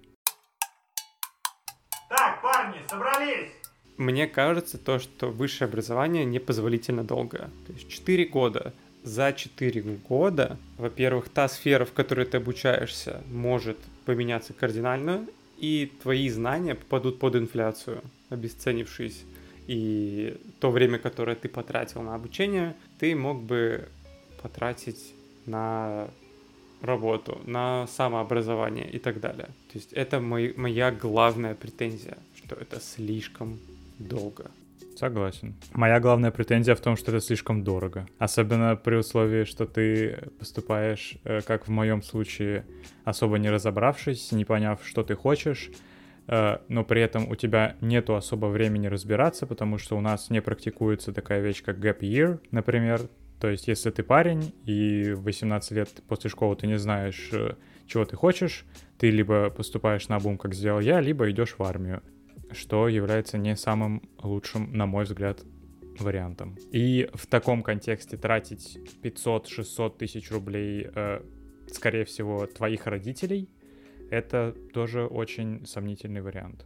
Так, 2.10 2.42
парни, 2.42 2.78
собрались! 2.88 3.52
Мне 3.98 4.28
кажется 4.28 4.78
то, 4.78 4.98
что 4.98 5.30
высшее 5.30 5.68
образование 5.68 6.26
непозволительно 6.26 7.04
долго. 7.04 7.50
То 7.68 7.74
есть 7.74 7.90
4 7.90 8.26
года 8.26 8.74
за 9.04 9.34
4 9.34 9.82
года, 10.08 10.58
во-первых, 10.78 11.30
та 11.30 11.48
сфера, 11.48 11.86
в 11.86 11.94
которой 11.94 12.26
ты 12.26 12.38
обучаешься, 12.38 13.22
может 13.32 13.78
поменяться 14.06 14.54
кардинально, 14.54 15.28
и 15.58 15.92
твои 16.02 16.30
знания 16.30 16.76
попадут 16.76 17.20
под 17.20 17.36
инфляцию, 17.36 18.02
обесценившись. 18.30 19.24
И 19.68 20.38
то 20.60 20.72
время, 20.72 21.00
которое 21.00 21.36
ты 21.36 21.48
потратил 21.48 22.02
на 22.02 22.16
обучение, 22.16 22.76
ты 23.00 23.16
мог 23.16 23.42
бы 23.42 23.88
потратить 24.42 25.14
на 25.46 26.10
работу, 26.82 27.40
на 27.46 27.88
самообразование 27.88 28.90
и 28.92 29.00
так 29.00 29.22
далее. 29.22 29.48
То 29.72 29.76
есть 29.76 29.94
это 29.94 30.20
мой, 30.20 30.54
моя 30.58 30.92
главная 30.92 31.56
претензия, 31.56 32.18
что 32.36 32.56
это 32.56 32.82
слишком 32.82 33.58
долго. 34.00 34.52
Согласен. 34.96 35.56
Моя 35.74 36.00
главная 36.00 36.32
претензия 36.32 36.76
в 36.76 36.82
том, 36.82 36.96
что 36.96 37.12
это 37.12 37.20
слишком 37.20 37.64
дорого. 37.64 38.06
Особенно 38.20 38.76
при 38.76 38.96
условии, 38.96 39.44
что 39.44 39.66
ты 39.66 40.30
поступаешь, 40.40 41.16
э, 41.24 41.42
как 41.42 41.68
в 41.68 41.72
моем 41.72 42.02
случае, 42.02 42.66
особо 43.04 43.38
не 43.38 43.50
разобравшись, 43.50 44.32
не 44.32 44.46
поняв, 44.46 44.80
что 44.86 45.04
ты 45.04 45.16
хочешь, 45.16 45.72
э, 46.28 46.58
но 46.68 46.84
при 46.84 47.02
этом 47.02 47.30
у 47.30 47.36
тебя 47.36 47.76
нету 47.82 48.16
особо 48.16 48.48
времени 48.48 48.88
разбираться, 48.88 49.48
потому 49.48 49.78
что 49.78 49.98
у 49.98 50.02
нас 50.02 50.30
не 50.30 50.42
практикуется 50.42 51.12
такая 51.12 51.42
вещь, 51.42 51.64
как 51.64 51.78
gap 51.78 52.00
year, 52.00 52.40
например. 52.52 53.02
То 53.40 53.50
есть, 53.50 53.68
если 53.68 53.90
ты 53.90 54.04
парень 54.04 54.54
и 54.66 55.12
в 55.12 55.24
18 55.24 55.72
лет 55.72 55.90
после 56.08 56.30
школы 56.30 56.56
ты 56.56 56.68
не 56.68 56.78
знаешь, 56.78 57.30
э, 57.34 57.56
чего 57.88 58.06
ты 58.06 58.16
хочешь, 58.16 58.66
ты 58.98 59.10
либо 59.10 59.50
поступаешь 59.50 60.08
на 60.08 60.20
бум, 60.20 60.38
как 60.38 60.54
сделал 60.54 60.80
я, 60.80 61.02
либо 61.02 61.30
идешь 61.30 61.56
в 61.58 61.64
армию 61.64 62.02
что 62.54 62.88
является 62.88 63.38
не 63.38 63.56
самым 63.56 64.02
лучшим, 64.22 64.72
на 64.74 64.86
мой 64.86 65.04
взгляд, 65.04 65.44
вариантом. 66.00 66.58
И 66.72 67.10
в 67.14 67.28
таком 67.28 67.64
контексте 67.64 68.18
тратить 68.18 68.80
500-600 69.04 69.98
тысяч 69.98 70.32
рублей, 70.32 70.90
э, 70.94 71.22
скорее 71.72 72.06
всего, 72.06 72.46
твоих 72.48 72.88
родителей, 72.88 73.50
это 74.10 74.56
тоже 74.74 75.06
очень 75.06 75.66
сомнительный 75.66 76.22
вариант. 76.22 76.66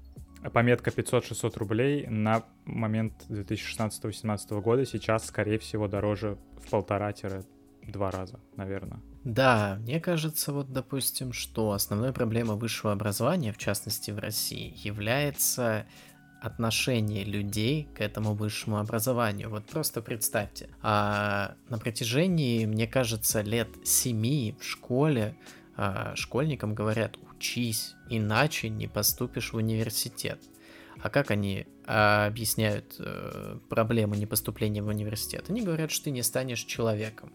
Пометка 0.53 0.91
500-600 0.91 1.57
рублей 1.57 2.07
на 2.07 2.43
момент 2.65 3.25
2016-2017 3.29 4.61
года 4.61 4.85
сейчас, 4.85 5.25
скорее 5.25 5.57
всего, 5.57 5.87
дороже 5.87 6.37
в 6.63 6.69
полтора-два 6.69 8.11
раза, 8.11 8.39
наверное. 8.55 9.01
Да, 9.27 9.77
мне 9.81 9.99
кажется, 9.99 10.53
вот, 10.53 10.71
допустим, 10.71 11.33
что 11.33 11.73
основной 11.73 12.13
проблемой 12.13 12.55
высшего 12.55 12.93
образования, 12.93 13.51
в 13.51 13.57
частности 13.57 14.09
в 14.09 14.19
России, 14.19 14.73
является 14.77 15.85
отношение 16.41 17.25
людей 17.25 17.89
к 17.93 17.99
этому 17.99 18.35
высшему 18.35 18.77
образованию. 18.77 19.49
Вот 19.49 19.65
просто 19.65 20.01
представьте, 20.01 20.69
а 20.81 21.55
на 21.67 21.77
протяжении, 21.77 22.65
мне 22.65 22.87
кажется, 22.87 23.41
лет 23.41 23.67
семи 23.83 24.55
в 24.61 24.63
школе 24.63 25.35
а, 25.75 26.15
школьникам 26.15 26.73
говорят, 26.73 27.17
учись, 27.29 27.95
иначе 28.09 28.69
не 28.69 28.87
поступишь 28.87 29.51
в 29.51 29.57
университет. 29.57 30.39
А 31.01 31.09
как 31.09 31.31
они 31.31 31.67
а, 31.85 32.27
объясняют 32.27 32.95
э, 32.99 33.59
проблемы 33.67 34.15
непоступления 34.15 34.81
в 34.81 34.87
университет? 34.87 35.49
Они 35.49 35.63
говорят, 35.63 35.91
что 35.91 36.05
ты 36.05 36.11
не 36.11 36.23
станешь 36.23 36.63
человеком. 36.63 37.33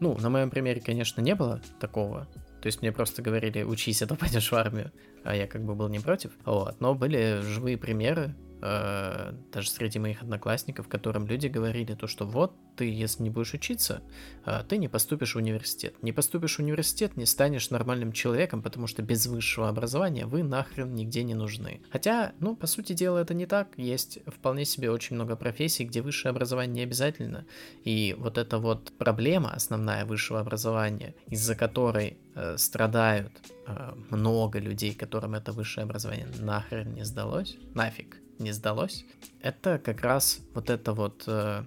Ну, 0.00 0.16
на 0.18 0.30
моем 0.30 0.50
примере, 0.50 0.80
конечно, 0.80 1.20
не 1.20 1.34
было 1.34 1.60
такого. 1.80 2.28
То 2.60 2.66
есть 2.66 2.82
мне 2.82 2.92
просто 2.92 3.22
говорили, 3.22 3.62
учись, 3.62 4.02
а 4.02 4.06
то 4.06 4.14
пойдешь 4.16 4.50
в 4.50 4.54
армию. 4.54 4.92
А 5.24 5.34
я 5.34 5.46
как 5.46 5.64
бы 5.64 5.74
был 5.74 5.88
не 5.88 5.98
против. 5.98 6.32
Вот. 6.44 6.80
Но 6.80 6.94
были 6.94 7.40
живые 7.42 7.76
примеры, 7.76 8.34
э, 8.60 9.32
даже 9.52 9.70
среди 9.70 9.98
моих 9.98 10.22
одноклассников, 10.22 10.88
которым 10.88 11.26
люди 11.26 11.46
говорили 11.46 11.94
то, 11.94 12.06
что 12.06 12.26
вот 12.26 12.52
ты, 12.76 12.90
если 12.90 13.22
не 13.24 13.30
будешь 13.30 13.54
учиться, 13.54 14.02
э, 14.46 14.62
ты 14.68 14.78
не 14.78 14.88
поступишь 14.88 15.34
в 15.34 15.38
университет. 15.38 15.94
Не 16.02 16.12
поступишь 16.12 16.56
в 16.56 16.60
университет, 16.60 17.16
не 17.16 17.26
станешь 17.26 17.70
нормальным 17.70 18.12
человеком, 18.12 18.62
потому 18.62 18.86
что 18.86 19.02
без 19.02 19.26
высшего 19.26 19.68
образования 19.68 20.26
вы 20.26 20.42
нахрен 20.42 20.94
нигде 20.94 21.24
не 21.24 21.34
нужны. 21.34 21.82
Хотя, 21.90 22.32
ну, 22.40 22.56
по 22.56 22.66
сути 22.66 22.92
дела, 22.92 23.18
это 23.18 23.34
не 23.34 23.46
так. 23.46 23.68
Есть 23.76 24.20
вполне 24.26 24.64
себе 24.64 24.90
очень 24.90 25.16
много 25.16 25.36
профессий, 25.36 25.84
где 25.84 26.02
высшее 26.02 26.30
образование 26.30 26.74
не 26.74 26.82
обязательно. 26.82 27.46
И 27.84 28.14
вот 28.18 28.38
эта 28.38 28.58
вот 28.58 28.92
проблема 28.98 29.52
основная 29.52 30.04
высшего 30.04 30.40
образования, 30.40 31.14
из-за 31.26 31.54
которой 31.54 32.18
э, 32.34 32.56
страдают 32.58 33.32
э, 33.66 33.94
много 34.10 34.58
людей, 34.58 34.94
которым 34.94 35.34
это 35.34 35.52
высшее 35.52 35.84
образование 35.84 36.28
нахрен 36.38 36.94
не 36.94 37.04
сдалось, 37.04 37.56
нафиг 37.74 38.18
не 38.40 38.52
сдалось, 38.52 39.04
это 39.40 39.78
как 39.78 40.02
раз 40.02 40.40
вот 40.54 40.70
это 40.70 40.92
вот 40.92 41.24
э, 41.26 41.64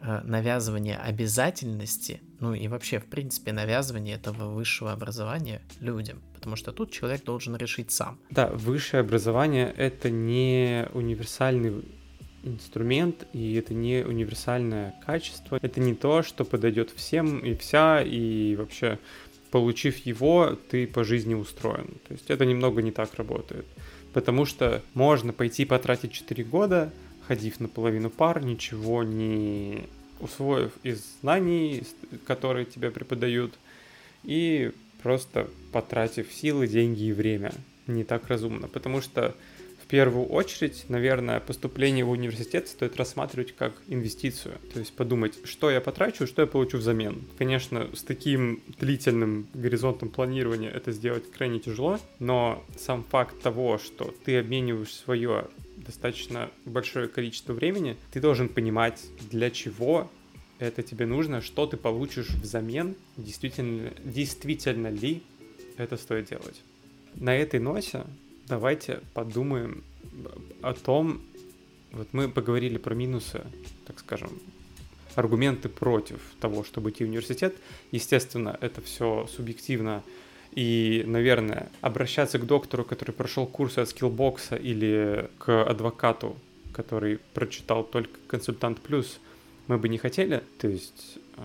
э, 0.00 0.20
навязывание 0.24 0.96
обязательности, 0.96 2.20
ну 2.40 2.54
и 2.54 2.68
вообще, 2.68 2.98
в 2.98 3.06
принципе, 3.06 3.52
навязывание 3.52 4.16
этого 4.16 4.52
высшего 4.54 4.92
образования 4.92 5.62
людям, 5.80 6.22
потому 6.34 6.56
что 6.56 6.72
тут 6.72 6.92
человек 6.92 7.24
должен 7.24 7.56
решить 7.56 7.90
сам. 7.90 8.18
Да, 8.30 8.48
высшее 8.48 9.00
образование— 9.00 9.72
это 9.76 10.10
не 10.10 10.88
универсальный 10.94 11.84
инструмент, 12.44 13.26
и 13.32 13.54
это 13.54 13.74
не 13.74 14.04
универсальное 14.04 14.94
качество, 15.04 15.58
это 15.60 15.80
не 15.80 15.94
то, 15.94 16.22
что 16.22 16.44
подойдет 16.44 16.90
всем 16.90 17.38
и 17.40 17.54
вся, 17.54 18.02
и 18.02 18.54
вообще, 18.56 18.98
получив 19.50 19.98
его, 20.06 20.56
ты 20.70 20.86
по 20.86 21.04
жизни 21.04 21.34
устроен. 21.34 21.86
То 22.06 22.14
есть 22.14 22.30
это 22.30 22.44
немного 22.44 22.82
не 22.82 22.90
так 22.90 23.14
работает 23.14 23.66
потому 24.12 24.46
что 24.46 24.82
можно 24.94 25.32
пойти 25.32 25.64
потратить 25.64 26.12
4 26.12 26.44
года, 26.44 26.92
ходив 27.26 27.60
на 27.60 27.68
половину 27.68 28.10
пар, 28.10 28.42
ничего 28.42 29.02
не 29.02 29.84
усвоив 30.20 30.72
из 30.82 31.04
знаний, 31.20 31.84
которые 32.26 32.64
тебе 32.66 32.90
преподают, 32.90 33.54
и 34.24 34.72
просто 35.02 35.48
потратив 35.72 36.32
силы, 36.32 36.66
деньги 36.66 37.04
и 37.04 37.12
время. 37.12 37.52
Не 37.86 38.04
так 38.04 38.26
разумно, 38.28 38.66
потому 38.68 39.00
что 39.00 39.34
первую 39.88 40.26
очередь, 40.26 40.84
наверное, 40.88 41.40
поступление 41.40 42.04
в 42.04 42.10
университет 42.10 42.68
стоит 42.68 42.96
рассматривать 42.96 43.54
как 43.56 43.72
инвестицию. 43.88 44.54
То 44.72 44.80
есть 44.80 44.92
подумать, 44.92 45.38
что 45.44 45.70
я 45.70 45.80
потрачу, 45.80 46.26
что 46.26 46.42
я 46.42 46.46
получу 46.46 46.78
взамен. 46.78 47.24
Конечно, 47.38 47.88
с 47.94 48.02
таким 48.02 48.62
длительным 48.78 49.46
горизонтом 49.54 50.10
планирования 50.10 50.70
это 50.70 50.92
сделать 50.92 51.30
крайне 51.30 51.58
тяжело, 51.58 51.98
но 52.18 52.64
сам 52.78 53.02
факт 53.04 53.40
того, 53.40 53.78
что 53.78 54.14
ты 54.24 54.38
обмениваешь 54.38 54.94
свое 54.94 55.46
достаточно 55.76 56.50
большое 56.64 57.08
количество 57.08 57.54
времени, 57.54 57.96
ты 58.12 58.20
должен 58.20 58.48
понимать, 58.48 59.02
для 59.30 59.50
чего 59.50 60.10
это 60.58 60.82
тебе 60.82 61.06
нужно, 61.06 61.40
что 61.40 61.66
ты 61.66 61.76
получишь 61.76 62.28
взамен, 62.30 62.94
действительно, 63.16 63.92
действительно 64.04 64.88
ли 64.88 65.22
это 65.76 65.96
стоит 65.96 66.28
делать. 66.28 66.62
На 67.14 67.34
этой 67.34 67.60
ноте 67.60 68.04
давайте 68.48 69.00
подумаем 69.14 69.84
о 70.62 70.72
том, 70.74 71.20
вот 71.92 72.08
мы 72.12 72.28
поговорили 72.28 72.78
про 72.78 72.94
минусы, 72.94 73.42
так 73.86 73.98
скажем, 74.00 74.30
аргументы 75.14 75.68
против 75.68 76.20
того, 76.40 76.64
чтобы 76.64 76.90
идти 76.90 77.04
в 77.04 77.08
университет. 77.08 77.54
Естественно, 77.92 78.56
это 78.60 78.80
все 78.80 79.26
субъективно. 79.34 80.02
И, 80.52 81.04
наверное, 81.06 81.68
обращаться 81.82 82.38
к 82.38 82.46
доктору, 82.46 82.84
который 82.84 83.12
прошел 83.12 83.46
курсы 83.46 83.80
от 83.80 83.90
скиллбокса, 83.90 84.56
или 84.56 85.28
к 85.38 85.64
адвокату, 85.64 86.36
который 86.72 87.18
прочитал 87.34 87.84
только 87.84 88.18
консультант 88.26 88.80
плюс, 88.80 89.18
мы 89.66 89.78
бы 89.78 89.88
не 89.88 89.98
хотели. 89.98 90.42
То 90.58 90.68
есть 90.68 91.18
э, 91.36 91.42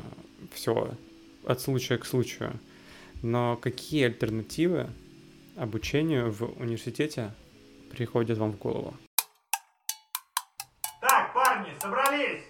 все 0.54 0.94
от 1.46 1.62
случая 1.62 1.98
к 1.98 2.06
случаю. 2.06 2.54
Но 3.22 3.58
какие 3.58 4.06
альтернативы 4.06 4.88
обучению 5.56 6.32
в 6.32 6.42
университете 6.60 7.32
приходит 7.92 8.38
вам 8.38 8.54
в 8.54 8.58
голову? 8.58 8.94
Так, 11.02 11.34
парни, 11.34 11.70
собрались! 11.80 12.44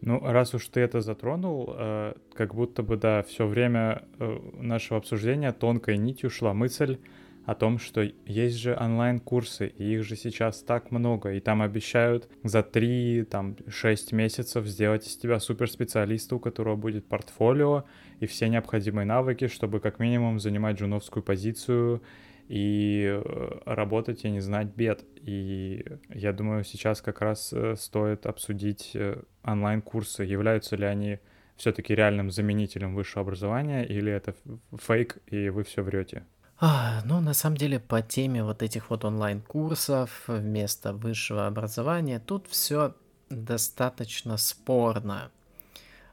Ну, 0.00 0.20
раз 0.20 0.54
уж 0.54 0.66
ты 0.68 0.80
это 0.80 1.00
затронул, 1.00 1.74
э, 1.76 2.14
как 2.34 2.54
будто 2.54 2.82
бы, 2.82 2.96
да, 2.96 3.22
все 3.24 3.46
время 3.46 4.04
э, 4.18 4.38
нашего 4.54 4.98
обсуждения 4.98 5.52
тонкой 5.52 5.98
нитью 5.98 6.30
шла 6.30 6.54
мысль 6.54 6.98
о 7.44 7.54
том, 7.54 7.78
что 7.78 8.02
есть 8.26 8.58
же 8.58 8.76
онлайн-курсы, 8.78 9.68
и 9.68 9.94
их 9.94 10.04
же 10.04 10.16
сейчас 10.16 10.62
так 10.62 10.90
много, 10.90 11.32
и 11.32 11.40
там 11.40 11.62
обещают 11.62 12.28
за 12.44 12.62
3, 12.62 13.24
там, 13.24 13.56
6 13.66 14.12
месяцев 14.12 14.66
сделать 14.66 15.06
из 15.06 15.16
тебя 15.16 15.40
суперспециалиста, 15.40 16.36
у 16.36 16.40
которого 16.40 16.76
будет 16.76 17.08
портфолио 17.08 17.84
и 18.20 18.26
все 18.26 18.48
необходимые 18.48 19.06
навыки, 19.06 19.48
чтобы 19.48 19.80
как 19.80 19.98
минимум 19.98 20.38
занимать 20.38 20.78
джуновскую 20.78 21.22
позицию 21.22 22.02
и 22.48 23.04
э, 23.06 23.60
работать 23.66 24.24
и 24.24 24.30
не 24.30 24.40
знать 24.40 24.68
бед. 24.68 25.04
И 25.20 25.84
я 26.08 26.32
думаю, 26.32 26.64
сейчас 26.64 27.02
как 27.02 27.20
раз 27.20 27.52
э, 27.52 27.76
стоит 27.76 28.26
обсудить 28.26 28.92
э, 28.94 29.22
онлайн-курсы, 29.44 30.24
являются 30.24 30.76
ли 30.76 30.86
они 30.86 31.18
все-таки 31.56 31.94
реальным 31.94 32.30
заменителем 32.30 32.94
высшего 32.94 33.22
образования 33.22 33.84
или 33.84 34.10
это 34.10 34.34
фейк, 34.78 35.18
и 35.26 35.50
вы 35.50 35.64
все 35.64 35.82
врете. 35.82 36.24
А, 36.60 37.02
ну, 37.04 37.20
на 37.20 37.34
самом 37.34 37.56
деле, 37.56 37.78
по 37.78 38.00
теме 38.00 38.42
вот 38.42 38.62
этих 38.62 38.90
вот 38.90 39.04
онлайн-курсов 39.04 40.24
вместо 40.26 40.92
высшего 40.92 41.46
образования, 41.46 42.18
тут 42.18 42.46
все 42.48 42.94
достаточно 43.28 44.38
спорно. 44.38 45.30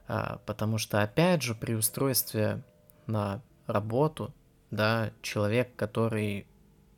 А, 0.06 0.38
потому 0.44 0.76
что, 0.78 1.02
опять 1.02 1.42
же, 1.42 1.54
при 1.54 1.74
устройстве 1.74 2.62
на 3.06 3.42
работу 3.66 4.34
да, 4.70 5.10
человек, 5.22 5.74
который 5.76 6.46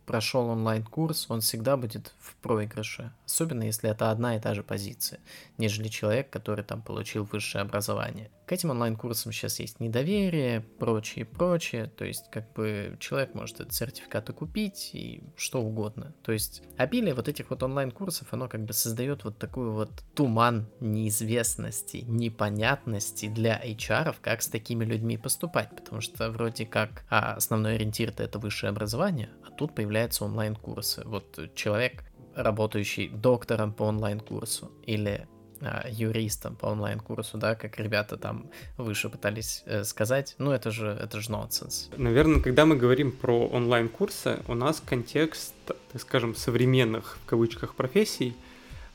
прошел 0.06 0.48
онлайн-курс, 0.48 1.26
он 1.28 1.40
всегда 1.40 1.76
будет 1.76 2.14
в 2.18 2.34
проигрыше, 2.36 3.12
особенно 3.28 3.64
если 3.64 3.90
это 3.90 4.10
одна 4.10 4.36
и 4.36 4.40
та 4.40 4.54
же 4.54 4.62
позиция, 4.62 5.20
нежели 5.58 5.88
человек, 5.88 6.30
который 6.30 6.64
там 6.64 6.82
получил 6.82 7.24
высшее 7.24 7.62
образование. 7.62 8.30
К 8.46 8.52
этим 8.52 8.70
онлайн-курсам 8.70 9.30
сейчас 9.30 9.60
есть 9.60 9.78
недоверие, 9.78 10.62
прочее, 10.62 11.26
прочее, 11.26 11.86
то 11.86 12.06
есть 12.06 12.30
как 12.30 12.50
бы 12.54 12.96
человек 12.98 13.34
может 13.34 13.60
этот 13.60 13.74
сертификаты 13.74 14.32
купить 14.32 14.90
и 14.94 15.22
что 15.36 15.60
угодно. 15.60 16.14
То 16.22 16.32
есть 16.32 16.62
обилие 16.78 17.14
вот 17.14 17.28
этих 17.28 17.50
вот 17.50 17.62
онлайн-курсов, 17.62 18.28
оно 18.30 18.48
как 18.48 18.64
бы 18.64 18.72
создает 18.72 19.24
вот 19.24 19.38
такую 19.38 19.72
вот 19.72 19.90
туман 20.14 20.66
неизвестности, 20.80 21.98
непонятности 21.98 23.26
для 23.26 23.60
HR, 23.62 24.16
как 24.22 24.40
с 24.40 24.48
такими 24.48 24.86
людьми 24.86 25.18
поступать, 25.18 25.68
потому 25.76 26.00
что 26.00 26.30
вроде 26.30 26.64
как 26.64 27.04
а, 27.10 27.34
основной 27.34 27.74
ориентир 27.74 28.14
это 28.16 28.38
высшее 28.38 28.70
образование, 28.70 29.28
а 29.46 29.50
тут 29.50 29.74
появляются 29.74 30.24
онлайн-курсы. 30.24 31.02
Вот 31.04 31.38
человек, 31.54 32.04
работающий 32.38 33.08
доктором 33.08 33.72
по 33.72 33.84
онлайн-курсу 33.84 34.70
или 34.86 35.26
а, 35.60 35.88
юристом 35.90 36.54
по 36.54 36.66
онлайн-курсу, 36.66 37.36
да, 37.36 37.56
как 37.56 37.78
ребята 37.80 38.16
там 38.16 38.46
выше 38.76 39.08
пытались 39.08 39.64
э, 39.66 39.82
сказать, 39.82 40.36
ну 40.38 40.52
это 40.52 40.70
же, 40.70 40.86
это 40.86 41.20
же 41.20 41.32
нонсенс. 41.32 41.90
Наверное, 41.96 42.40
когда 42.40 42.64
мы 42.64 42.76
говорим 42.76 43.10
про 43.10 43.46
онлайн-курсы, 43.48 44.38
у 44.46 44.54
нас 44.54 44.80
контекст, 44.84 45.54
так 45.66 46.00
скажем, 46.00 46.36
современных, 46.36 47.18
в 47.24 47.28
кавычках, 47.28 47.74
профессий, 47.74 48.36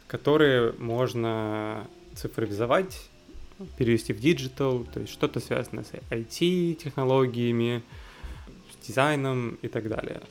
которые 0.08 0.72
можно 0.80 1.86
цифровизовать, 2.16 3.10
перевести 3.78 4.14
в 4.14 4.20
digital, 4.20 4.86
то 4.86 5.02
есть 5.02 5.12
что-то 5.12 5.42
связанное 5.42 5.84
с 5.84 5.92
IT-технологиями, 6.12 7.84
с 8.72 8.88
дизайном 8.88 9.58
и 9.62 9.68
так 9.68 9.90
далее. 9.90 10.22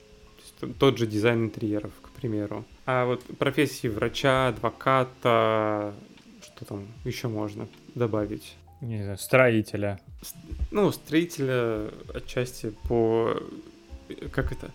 тот 0.79 0.97
же 0.97 1.07
дизайн 1.07 1.45
интерьеров, 1.45 1.93
примеру. 2.23 2.65
А 2.87 3.05
вот 3.05 3.23
профессии 3.39 3.89
врача, 3.89 4.49
адвоката, 4.49 5.93
что 6.43 6.65
там 6.65 6.87
еще 7.05 7.29
можно 7.29 7.67
добавить? 7.95 8.57
Не 8.81 9.03
знаю, 9.03 9.19
строителя. 9.19 9.99
Ну, 10.71 10.93
строителя 10.93 11.91
отчасти 12.15 12.73
по... 12.89 13.37
Как 14.31 14.53
это? 14.53 14.71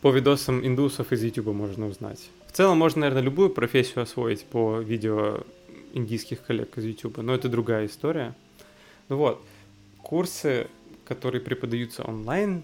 По 0.00 0.10
видосам 0.10 0.64
индусов 0.64 1.12
из 1.12 1.22
YouTube 1.22 1.54
можно 1.54 1.86
узнать. 1.86 2.30
В 2.46 2.52
целом 2.52 2.78
можно, 2.78 3.00
наверное, 3.00 3.22
любую 3.22 3.50
профессию 3.50 4.02
освоить 4.02 4.44
по 4.44 4.78
видео 4.78 5.40
индийских 5.94 6.42
коллег 6.42 6.78
из 6.78 6.84
YouTube, 6.84 7.18
но 7.18 7.34
это 7.34 7.48
другая 7.48 7.86
история. 7.86 8.34
Ну 9.08 9.16
вот, 9.16 9.42
курсы, 10.02 10.66
которые 11.04 11.40
преподаются 11.40 12.02
онлайн, 12.04 12.62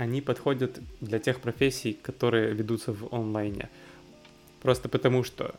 они 0.00 0.22
подходят 0.22 0.80
для 1.00 1.18
тех 1.18 1.40
профессий, 1.40 1.92
которые 1.92 2.54
ведутся 2.54 2.92
в 2.94 3.14
онлайне. 3.14 3.68
Просто 4.62 4.88
потому 4.88 5.24
что 5.24 5.54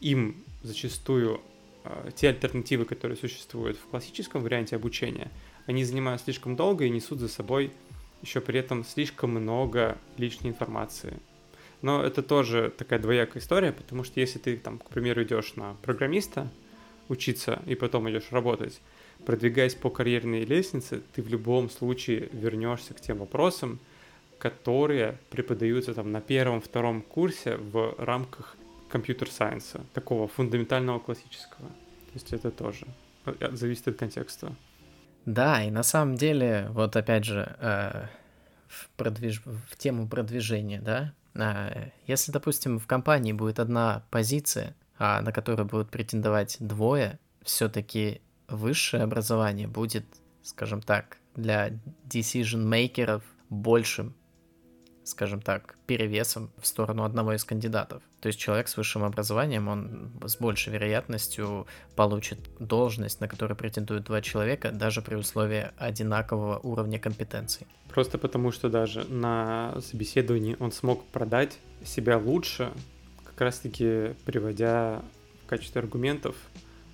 им 0.00 0.36
зачастую 0.62 1.40
э, 1.84 2.10
те 2.14 2.28
альтернативы, 2.28 2.84
которые 2.84 3.16
существуют 3.16 3.78
в 3.78 3.86
классическом 3.86 4.42
варианте 4.42 4.76
обучения, 4.76 5.30
они 5.66 5.84
занимают 5.84 6.20
слишком 6.20 6.54
долго 6.54 6.84
и 6.84 6.90
несут 6.90 7.18
за 7.18 7.28
собой 7.28 7.72
еще 8.20 8.42
при 8.42 8.60
этом 8.60 8.84
слишком 8.84 9.30
много 9.30 9.96
лишней 10.18 10.50
информации. 10.50 11.18
Но 11.80 12.02
это 12.02 12.22
тоже 12.22 12.70
такая 12.76 12.98
двоякая 12.98 13.42
история, 13.42 13.72
потому 13.72 14.04
что 14.04 14.20
если 14.20 14.38
ты, 14.38 14.58
там, 14.58 14.80
к 14.80 14.90
примеру, 14.90 15.22
идешь 15.22 15.54
на 15.56 15.76
программиста 15.80 16.50
учиться 17.08 17.62
и 17.64 17.74
потом 17.74 18.10
идешь 18.10 18.32
работать, 18.32 18.80
продвигаясь 19.26 19.74
по 19.74 19.90
карьерной 19.90 20.44
лестнице, 20.44 21.02
ты 21.14 21.22
в 21.22 21.28
любом 21.28 21.70
случае 21.70 22.28
вернешься 22.32 22.94
к 22.94 23.00
тем 23.00 23.18
вопросам, 23.18 23.78
которые 24.38 25.18
преподаются 25.30 25.94
там 25.94 26.12
на 26.12 26.20
первом-втором 26.20 27.02
курсе 27.02 27.56
в 27.56 27.94
рамках 27.98 28.56
компьютер-сайенса, 28.88 29.84
такого 29.92 30.28
фундаментального 30.28 30.98
классического. 30.98 31.68
То 31.68 32.14
есть 32.14 32.32
это 32.32 32.50
тоже 32.50 32.86
э, 33.26 33.50
зависит 33.52 33.88
от 33.88 33.96
контекста. 33.96 34.54
Да, 35.26 35.62
и 35.62 35.70
на 35.70 35.82
самом 35.82 36.14
деле, 36.14 36.68
вот 36.70 36.96
опять 36.96 37.24
же, 37.24 37.54
э, 37.60 38.06
в, 38.66 38.88
продвиж... 38.96 39.42
в 39.44 39.76
тему 39.76 40.08
продвижения, 40.08 40.80
да, 40.80 41.12
э, 41.34 41.90
если, 42.06 42.32
допустим, 42.32 42.78
в 42.78 42.86
компании 42.86 43.32
будет 43.32 43.58
одна 43.58 44.04
позиция, 44.10 44.74
а 44.98 45.20
на 45.20 45.32
которую 45.32 45.66
будут 45.66 45.90
претендовать 45.90 46.56
двое, 46.60 47.18
все-таки 47.42 48.20
высшее 48.48 49.02
образование 49.02 49.68
будет, 49.68 50.04
скажем 50.42 50.82
так, 50.82 51.18
для 51.36 51.70
decision-мейкеров 52.08 53.22
большим, 53.50 54.14
скажем 55.04 55.40
так, 55.40 55.76
перевесом 55.86 56.50
в 56.60 56.66
сторону 56.66 57.04
одного 57.04 57.34
из 57.34 57.44
кандидатов. 57.44 58.02
То 58.20 58.26
есть 58.26 58.38
человек 58.38 58.68
с 58.68 58.76
высшим 58.76 59.04
образованием, 59.04 59.68
он 59.68 60.10
с 60.26 60.36
большей 60.36 60.72
вероятностью 60.72 61.66
получит 61.94 62.38
должность, 62.58 63.20
на 63.20 63.28
которую 63.28 63.56
претендуют 63.56 64.04
два 64.04 64.20
человека, 64.20 64.72
даже 64.72 65.02
при 65.02 65.14
условии 65.14 65.70
одинакового 65.76 66.58
уровня 66.58 66.98
компетенций. 66.98 67.66
Просто 67.88 68.18
потому, 68.18 68.52
что 68.52 68.68
даже 68.68 69.04
на 69.04 69.80
собеседовании 69.80 70.56
он 70.58 70.72
смог 70.72 71.04
продать 71.06 71.58
себя 71.84 72.18
лучше, 72.18 72.72
как 73.24 73.40
раз-таки 73.40 74.14
приводя 74.24 75.02
в 75.44 75.46
качестве 75.48 75.80
аргументов 75.80 76.34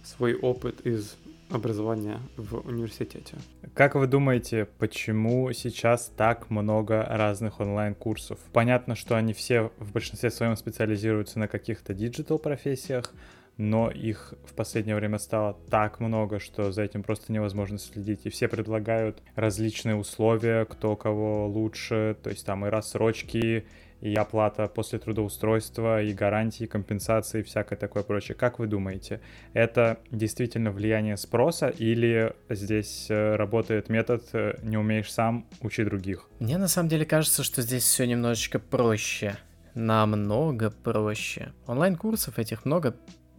свой 0.05 0.35
опыт 0.35 0.87
из 0.87 1.17
образования 1.51 2.21
в 2.37 2.67
университете. 2.67 3.37
Как 3.75 3.95
вы 3.95 4.07
думаете, 4.07 4.69
почему 4.79 5.53
сейчас 5.53 6.11
так 6.17 6.51
много 6.51 7.05
разных 7.09 7.61
онлайн-курсов? 7.61 8.39
Понятно, 8.53 8.95
что 8.95 9.17
они 9.17 9.33
все 9.33 9.71
в 9.79 9.93
большинстве 9.93 10.31
своем 10.31 10.57
специализируются 10.57 11.39
на 11.39 11.49
каких-то 11.49 11.95
digital 11.95 12.39
профессиях, 12.39 13.13
но 13.57 13.91
их 13.91 14.35
в 14.47 14.55
последнее 14.55 14.97
время 14.97 15.19
стало 15.19 15.57
так 15.71 16.01
много, 16.01 16.41
что 16.41 16.73
за 16.73 16.83
этим 16.83 17.03
просто 17.03 17.33
невозможно 17.33 17.79
следить. 17.79 18.27
И 18.27 18.31
все 18.31 18.49
предлагают 18.49 19.23
различные 19.37 19.97
условия, 19.97 20.65
кто 20.65 20.97
кого 20.97 21.47
лучше, 21.47 22.17
то 22.23 22.31
есть 22.31 22.45
там 22.45 22.67
и 22.67 22.69
рассрочки, 22.69 23.67
и 24.05 24.15
оплата 24.15 24.69
после 24.69 24.99
трудоустройства, 24.99 26.03
и 26.03 26.13
гарантии, 26.13 26.67
компенсации, 26.67 27.41
и 27.41 27.43
всякое 27.43 27.77
такое 27.77 28.03
прочее. 28.03 28.37
Как 28.37 28.59
вы 28.59 28.67
думаете, 28.67 29.21
это 29.55 29.99
действительно 30.11 30.71
влияние 30.71 31.17
спроса 31.17 31.69
или 31.69 32.35
здесь 32.51 33.07
э, 33.09 33.37
работает 33.37 33.89
метод 33.89 34.23
э, 34.35 34.59
«не 34.63 34.77
умеешь 34.77 35.11
сам, 35.11 35.47
учи 35.63 35.85
других»? 35.85 36.29
Мне 36.39 36.59
на 36.59 36.69
самом 36.69 36.91
деле 36.91 37.07
кажется, 37.07 37.43
что 37.43 37.63
здесь 37.63 37.85
все 37.85 38.07
немножечко 38.07 38.59
проще. 38.59 39.37
Намного 39.75 40.71
проще. 40.71 41.53
Онлайн-курсов 41.67 42.39
этих 42.39 42.67
много 42.67 42.95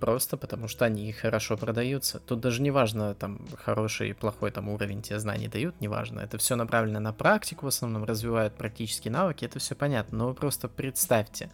просто 0.06 0.38
потому 0.38 0.68
что 0.68 0.86
они 0.86 1.12
хорошо 1.12 1.58
продаются. 1.58 2.20
Тут 2.20 2.40
даже 2.40 2.62
не 2.62 2.70
важно, 2.70 3.16
там, 3.16 3.40
хороший 3.58 4.12
и 4.12 4.14
плохой 4.14 4.52
там 4.52 4.70
уровень 4.70 5.02
тебе 5.02 5.20
знаний 5.20 5.48
дают, 5.48 5.82
неважно. 5.82 6.20
Это 6.20 6.38
все 6.38 6.56
направлено 6.56 7.00
на 7.00 7.12
практику, 7.12 7.66
в 7.66 7.70
основном 7.70 8.04
развивают 8.04 8.54
практические 8.54 9.12
навыки, 9.12 9.46
это 9.46 9.58
все 9.58 9.74
понятно. 9.74 10.20
Но 10.20 10.28
вы 10.28 10.36
просто 10.36 10.68
представьте, 10.68 11.50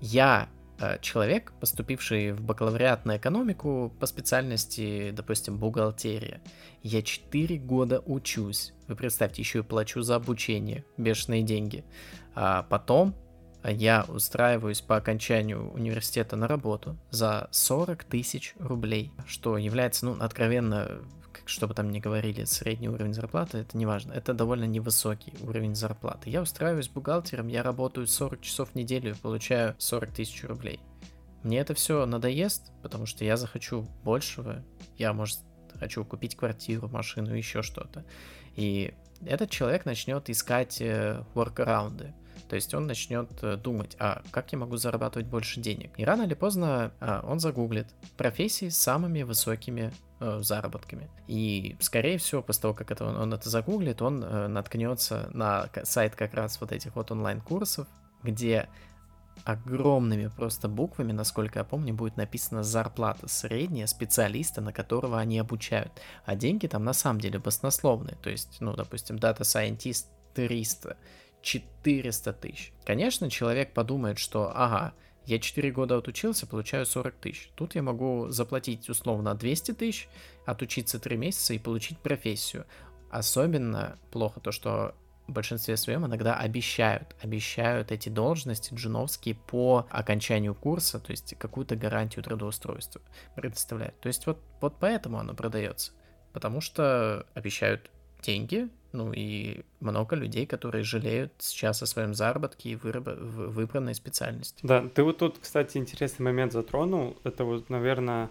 я 0.00 0.48
э, 0.78 1.00
человек, 1.02 1.52
поступивший 1.60 2.32
в 2.32 2.40
бакалавриат 2.40 3.04
на 3.04 3.18
экономику 3.18 3.92
по 4.00 4.06
специальности, 4.06 5.10
допустим, 5.10 5.58
бухгалтерия. 5.58 6.40
Я 6.82 7.02
4 7.02 7.58
года 7.58 8.00
учусь. 8.06 8.72
Вы 8.88 8.96
представьте, 8.96 9.42
еще 9.42 9.58
и 9.58 9.62
плачу 9.62 10.00
за 10.00 10.14
обучение, 10.14 10.86
бешеные 10.96 11.42
деньги. 11.42 11.84
А 12.34 12.62
потом 12.62 13.14
я 13.70 14.04
устраиваюсь 14.08 14.80
по 14.80 14.96
окончанию 14.96 15.70
университета 15.72 16.36
на 16.36 16.48
работу 16.48 16.96
за 17.10 17.48
40 17.52 18.04
тысяч 18.04 18.54
рублей, 18.58 19.12
что 19.26 19.56
является, 19.56 20.06
ну, 20.06 20.16
откровенно, 20.18 21.02
что 21.44 21.68
бы 21.68 21.74
там 21.74 21.90
ни 21.90 22.00
говорили, 22.00 22.44
средний 22.44 22.88
уровень 22.88 23.14
зарплаты, 23.14 23.58
это 23.58 23.76
не 23.76 23.86
важно, 23.86 24.12
это 24.12 24.34
довольно 24.34 24.64
невысокий 24.64 25.32
уровень 25.42 25.74
зарплаты. 25.74 26.30
Я 26.30 26.42
устраиваюсь 26.42 26.88
бухгалтером, 26.88 27.48
я 27.48 27.62
работаю 27.62 28.06
40 28.06 28.40
часов 28.40 28.70
в 28.70 28.74
неделю 28.74 29.12
и 29.12 29.14
получаю 29.14 29.74
40 29.78 30.10
тысяч 30.10 30.44
рублей. 30.44 30.80
Мне 31.42 31.58
это 31.58 31.74
все 31.74 32.06
надоест, 32.06 32.72
потому 32.82 33.06
что 33.06 33.24
я 33.24 33.36
захочу 33.36 33.86
большего, 34.04 34.62
я, 34.96 35.12
может, 35.12 35.38
хочу 35.78 36.04
купить 36.04 36.36
квартиру, 36.36 36.88
машину, 36.88 37.34
еще 37.34 37.62
что-то. 37.62 38.04
И 38.54 38.94
этот 39.24 39.50
человек 39.50 39.84
начнет 39.84 40.28
искать 40.30 40.80
э, 40.80 41.24
воркараунды. 41.34 42.14
То 42.52 42.56
есть 42.56 42.74
он 42.74 42.86
начнет 42.86 43.30
э, 43.40 43.56
думать, 43.56 43.96
а 43.98 44.20
как 44.30 44.52
я 44.52 44.58
могу 44.58 44.76
зарабатывать 44.76 45.26
больше 45.26 45.58
денег? 45.58 45.92
И 45.96 46.04
рано 46.04 46.24
или 46.24 46.34
поздно 46.34 46.92
а, 47.00 47.24
он 47.26 47.40
загуглит 47.40 47.86
профессии 48.18 48.68
с 48.68 48.76
самыми 48.76 49.22
высокими 49.22 49.90
э, 50.20 50.40
заработками. 50.42 51.08
И, 51.28 51.78
скорее 51.80 52.18
всего, 52.18 52.42
после 52.42 52.60
того, 52.60 52.74
как 52.74 52.90
это, 52.90 53.06
он, 53.06 53.16
он 53.16 53.32
это 53.32 53.48
загуглит, 53.48 54.02
он 54.02 54.22
э, 54.22 54.48
наткнется 54.48 55.30
на 55.32 55.70
сайт 55.84 56.14
как 56.14 56.34
раз 56.34 56.60
вот 56.60 56.72
этих 56.72 56.94
вот 56.94 57.10
онлайн-курсов, 57.10 57.88
где 58.22 58.68
огромными 59.44 60.26
просто 60.26 60.68
буквами, 60.68 61.12
насколько 61.12 61.60
я 61.60 61.64
помню, 61.64 61.94
будет 61.94 62.18
написана 62.18 62.62
зарплата 62.62 63.28
средняя 63.28 63.86
специалиста, 63.86 64.60
на 64.60 64.74
которого 64.74 65.18
они 65.18 65.38
обучают. 65.38 66.02
А 66.26 66.36
деньги 66.36 66.66
там 66.66 66.84
на 66.84 66.92
самом 66.92 67.18
деле 67.18 67.38
баснословные. 67.38 68.18
То 68.22 68.28
есть, 68.28 68.58
ну, 68.60 68.76
допустим, 68.76 69.16
Scientist 69.16 70.04
300, 70.34 70.98
400 71.42 72.32
тысяч. 72.32 72.72
Конечно, 72.84 73.28
человек 73.30 73.74
подумает, 73.74 74.18
что 74.18 74.50
ага, 74.54 74.94
я 75.26 75.38
4 75.38 75.70
года 75.70 75.96
отучился, 75.98 76.46
получаю 76.46 76.86
40 76.86 77.14
тысяч. 77.16 77.50
Тут 77.54 77.74
я 77.74 77.82
могу 77.82 78.28
заплатить 78.30 78.88
условно 78.88 79.34
200 79.34 79.72
тысяч, 79.72 80.08
отучиться 80.46 80.98
3 80.98 81.16
месяца 81.16 81.54
и 81.54 81.58
получить 81.58 81.98
профессию. 81.98 82.66
Особенно 83.10 83.98
плохо 84.10 84.40
то, 84.40 84.52
что 84.52 84.94
в 85.28 85.32
большинстве 85.32 85.76
своем 85.76 86.06
иногда 86.06 86.36
обещают, 86.36 87.14
обещают 87.22 87.92
эти 87.92 88.08
должности 88.08 88.74
джуновские 88.74 89.36
по 89.36 89.86
окончанию 89.90 90.54
курса, 90.54 90.98
то 90.98 91.12
есть 91.12 91.36
какую-то 91.38 91.76
гарантию 91.76 92.24
трудоустройства 92.24 93.00
предоставляют. 93.36 94.00
То 94.00 94.08
есть 94.08 94.26
вот, 94.26 94.40
вот 94.60 94.76
поэтому 94.80 95.18
оно 95.18 95.34
продается, 95.34 95.92
потому 96.32 96.60
что 96.60 97.26
обещают 97.34 97.90
деньги, 98.20 98.68
ну 98.92 99.12
и 99.12 99.62
много 99.80 100.16
людей, 100.16 100.46
которые 100.46 100.84
жалеют 100.84 101.32
сейчас 101.38 101.82
о 101.82 101.86
своем 101.86 102.14
заработке 102.14 102.70
и 102.70 102.76
выраб... 102.76 103.06
в 103.06 103.50
выбранной 103.50 103.94
специальности. 103.94 104.60
Да, 104.62 104.86
ты 104.88 105.02
вот 105.02 105.18
тут, 105.18 105.38
кстати, 105.40 105.78
интересный 105.78 106.24
момент 106.24 106.52
затронул. 106.52 107.16
Это 107.24 107.44
вот, 107.44 107.70
наверное, 107.70 108.28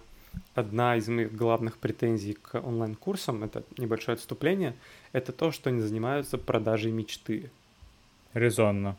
одна 0.55 0.95
из 0.95 1.07
моих 1.07 1.35
главных 1.35 1.77
претензий 1.77 2.33
к 2.33 2.59
онлайн-курсам, 2.59 3.43
это 3.43 3.63
небольшое 3.77 4.15
отступление, 4.15 4.75
это 5.11 5.31
то, 5.31 5.51
что 5.51 5.69
они 5.69 5.81
занимаются 5.81 6.37
продажей 6.37 6.91
мечты. 6.91 7.51
Резонно. 8.33 8.97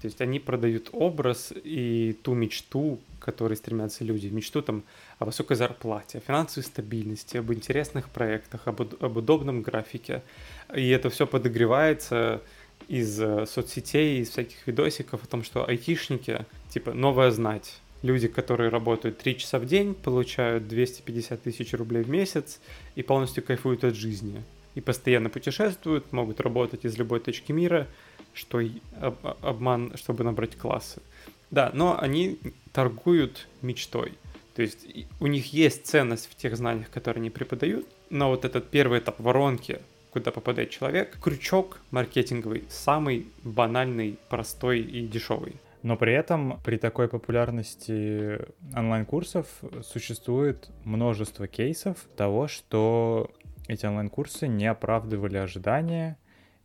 То 0.00 0.08
есть 0.08 0.20
они 0.20 0.38
продают 0.38 0.90
образ 0.92 1.52
и 1.54 2.16
ту 2.22 2.34
мечту, 2.34 3.00
к 3.18 3.24
которой 3.24 3.56
стремятся 3.56 4.04
люди. 4.04 4.28
Мечту 4.28 4.60
там 4.62 4.82
о 5.18 5.24
высокой 5.24 5.56
зарплате, 5.56 6.18
о 6.18 6.20
финансовой 6.20 6.64
стабильности, 6.64 7.38
об 7.38 7.52
интересных 7.52 8.10
проектах, 8.10 8.68
об, 8.68 8.82
об 8.82 9.16
удобном 9.16 9.62
графике. 9.62 10.22
И 10.74 10.88
это 10.90 11.08
все 11.08 11.26
подогревается 11.26 12.42
из 12.88 13.20
э, 13.20 13.46
соцсетей, 13.46 14.20
из 14.20 14.30
всяких 14.30 14.66
видосиков 14.66 15.24
о 15.24 15.26
том, 15.26 15.42
что 15.42 15.66
айтишники, 15.66 16.44
типа, 16.68 16.92
новая 16.92 17.30
знать. 17.30 17.80
Люди, 18.02 18.28
которые 18.28 18.68
работают 18.68 19.18
3 19.18 19.38
часа 19.38 19.58
в 19.58 19.66
день, 19.66 19.94
получают 19.94 20.68
250 20.68 21.42
тысяч 21.42 21.72
рублей 21.72 22.02
в 22.02 22.10
месяц 22.10 22.60
и 22.94 23.02
полностью 23.02 23.42
кайфуют 23.42 23.82
от 23.84 23.94
жизни. 23.94 24.42
И 24.74 24.82
постоянно 24.82 25.30
путешествуют, 25.30 26.12
могут 26.12 26.40
работать 26.40 26.84
из 26.84 26.98
любой 26.98 27.20
точки 27.20 27.50
мира, 27.52 27.88
что 28.36 28.60
обман, 29.40 29.92
чтобы 29.96 30.22
набрать 30.22 30.56
классы. 30.56 31.00
Да, 31.50 31.70
но 31.72 31.98
они 31.98 32.38
торгуют 32.72 33.48
мечтой. 33.62 34.12
То 34.54 34.62
есть 34.62 34.86
у 35.20 35.26
них 35.26 35.52
есть 35.52 35.86
ценность 35.86 36.30
в 36.30 36.34
тех 36.34 36.56
знаниях, 36.56 36.90
которые 36.90 37.20
они 37.20 37.30
преподают, 37.30 37.86
но 38.10 38.30
вот 38.30 38.44
этот 38.44 38.70
первый 38.70 39.00
этап 39.00 39.20
воронки, 39.20 39.80
куда 40.10 40.30
попадает 40.30 40.70
человек, 40.70 41.18
крючок 41.20 41.78
маркетинговый, 41.90 42.64
самый 42.68 43.26
банальный, 43.42 44.18
простой 44.28 44.80
и 44.80 45.06
дешевый. 45.06 45.56
Но 45.82 45.96
при 45.96 46.14
этом 46.14 46.58
при 46.64 46.78
такой 46.78 47.08
популярности 47.08 48.40
онлайн-курсов 48.74 49.46
существует 49.82 50.68
множество 50.84 51.46
кейсов 51.46 51.98
того, 52.16 52.48
что 52.48 53.30
эти 53.68 53.86
онлайн-курсы 53.86 54.48
не 54.48 54.66
оправдывали 54.66 55.36
ожидания 55.36 56.18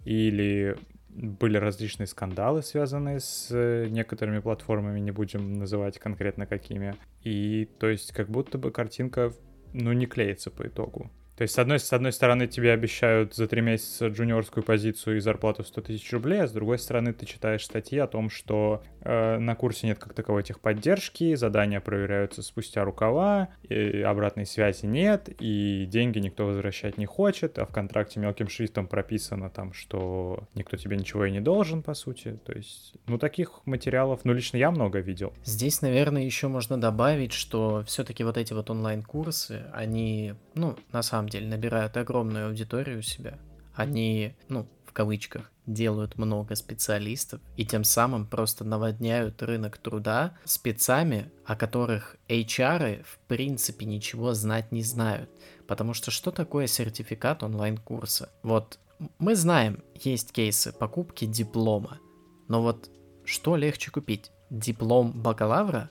или 0.05 0.77
были 1.13 1.57
различные 1.57 2.07
скандалы, 2.07 2.61
связанные 2.61 3.19
с 3.19 3.47
э, 3.51 3.87
некоторыми 3.89 4.39
платформами, 4.39 4.99
не 4.99 5.11
будем 5.11 5.53
называть 5.53 5.99
конкретно 5.99 6.45
какими. 6.45 6.95
И 7.23 7.65
то 7.79 7.89
есть 7.89 8.13
как 8.13 8.29
будто 8.29 8.57
бы 8.57 8.71
картинка, 8.71 9.33
ну, 9.73 9.91
не 9.93 10.05
клеится 10.05 10.51
по 10.51 10.67
итогу. 10.67 11.11
То 11.41 11.43
есть, 11.43 11.55
с 11.55 11.57
одной, 11.57 11.79
с 11.79 11.91
одной 11.91 12.11
стороны, 12.11 12.45
тебе 12.45 12.71
обещают 12.71 13.33
за 13.33 13.47
три 13.47 13.61
месяца 13.61 14.09
джуниорскую 14.09 14.63
позицию 14.63 15.17
и 15.17 15.19
зарплату 15.21 15.63
100 15.63 15.81
тысяч 15.81 16.13
рублей, 16.13 16.43
а 16.43 16.47
с 16.47 16.51
другой 16.51 16.77
стороны, 16.77 17.13
ты 17.13 17.25
читаешь 17.25 17.65
статьи 17.65 17.97
о 17.97 18.05
том, 18.05 18.29
что 18.29 18.83
э, 18.99 19.39
на 19.39 19.55
курсе 19.55 19.87
нет 19.87 19.97
как 19.97 20.13
таковой 20.13 20.43
техподдержки, 20.43 21.33
задания 21.33 21.79
проверяются 21.79 22.43
спустя 22.43 22.83
рукава, 22.83 23.49
и 23.67 24.03
обратной 24.03 24.45
связи 24.45 24.85
нет, 24.85 25.29
и 25.39 25.87
деньги 25.87 26.19
никто 26.19 26.45
возвращать 26.45 26.99
не 26.99 27.07
хочет, 27.07 27.57
а 27.57 27.65
в 27.65 27.71
контракте 27.71 28.19
мелким 28.19 28.47
шрифтом 28.47 28.85
прописано 28.85 29.49
там, 29.49 29.73
что 29.73 30.47
никто 30.53 30.77
тебе 30.77 30.95
ничего 30.95 31.25
и 31.25 31.31
не 31.31 31.41
должен, 31.41 31.81
по 31.81 31.95
сути. 31.95 32.39
То 32.45 32.53
есть, 32.53 32.93
ну, 33.07 33.17
таких 33.17 33.65
материалов, 33.65 34.19
ну, 34.25 34.33
лично 34.33 34.57
я 34.57 34.69
много 34.69 34.99
видел. 34.99 35.33
Здесь, 35.43 35.81
наверное, 35.81 36.21
еще 36.21 36.49
можно 36.49 36.79
добавить, 36.79 37.33
что 37.33 37.83
все-таки 37.87 38.23
вот 38.23 38.37
эти 38.37 38.53
вот 38.53 38.69
онлайн-курсы, 38.69 39.65
они, 39.73 40.35
ну, 40.53 40.75
на 40.91 41.01
самом 41.01 41.30
деле 41.31 41.47
набирают 41.47 41.97
огромную 41.97 42.47
аудиторию 42.47 42.99
у 42.99 43.01
себя. 43.01 43.39
Они, 43.73 44.35
ну, 44.49 44.67
в 44.85 44.93
кавычках, 44.93 45.51
делают 45.65 46.17
много 46.17 46.55
специалистов 46.55 47.39
и 47.55 47.65
тем 47.65 47.83
самым 47.83 48.25
просто 48.25 48.63
наводняют 48.63 49.41
рынок 49.41 49.77
труда 49.77 50.37
спецами, 50.43 51.31
о 51.45 51.55
которых 51.55 52.17
HR 52.27 53.03
в 53.03 53.19
принципе 53.27 53.85
ничего 53.85 54.33
знать 54.33 54.71
не 54.71 54.83
знают. 54.83 55.29
Потому 55.67 55.93
что 55.93 56.11
что 56.11 56.31
такое 56.31 56.67
сертификат 56.67 57.43
онлайн-курса? 57.43 58.29
Вот 58.43 58.79
мы 59.17 59.35
знаем, 59.35 59.83
есть 59.95 60.31
кейсы 60.31 60.73
покупки 60.73 61.25
диплома, 61.25 61.99
но 62.47 62.61
вот 62.61 62.89
что 63.23 63.55
легче 63.55 63.91
купить? 63.91 64.31
Диплом 64.49 65.13
бакалавра 65.13 65.89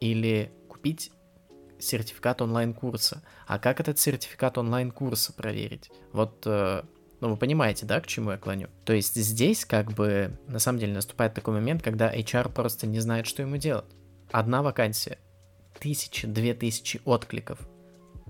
или 0.00 0.52
купить 0.68 1.12
сертификат 1.84 2.42
онлайн-курса. 2.42 3.22
А 3.46 3.58
как 3.58 3.80
этот 3.80 3.98
сертификат 3.98 4.58
онлайн-курса 4.58 5.32
проверить? 5.32 5.90
Вот, 6.12 6.42
э, 6.46 6.82
ну 7.20 7.30
вы 7.30 7.36
понимаете, 7.36 7.86
да, 7.86 8.00
к 8.00 8.06
чему 8.06 8.32
я 8.32 8.38
клоню? 8.38 8.68
То 8.84 8.92
есть 8.92 9.14
здесь 9.14 9.64
как 9.64 9.92
бы 9.92 10.38
на 10.48 10.58
самом 10.58 10.78
деле 10.78 10.94
наступает 10.94 11.34
такой 11.34 11.54
момент, 11.54 11.82
когда 11.82 12.14
HR 12.14 12.52
просто 12.52 12.86
не 12.86 13.00
знает, 13.00 13.26
что 13.26 13.42
ему 13.42 13.56
делать. 13.56 13.86
Одна 14.30 14.62
вакансия, 14.62 15.18
тысячи, 15.78 16.26
две 16.26 16.54
тысячи 16.54 17.00
откликов. 17.04 17.58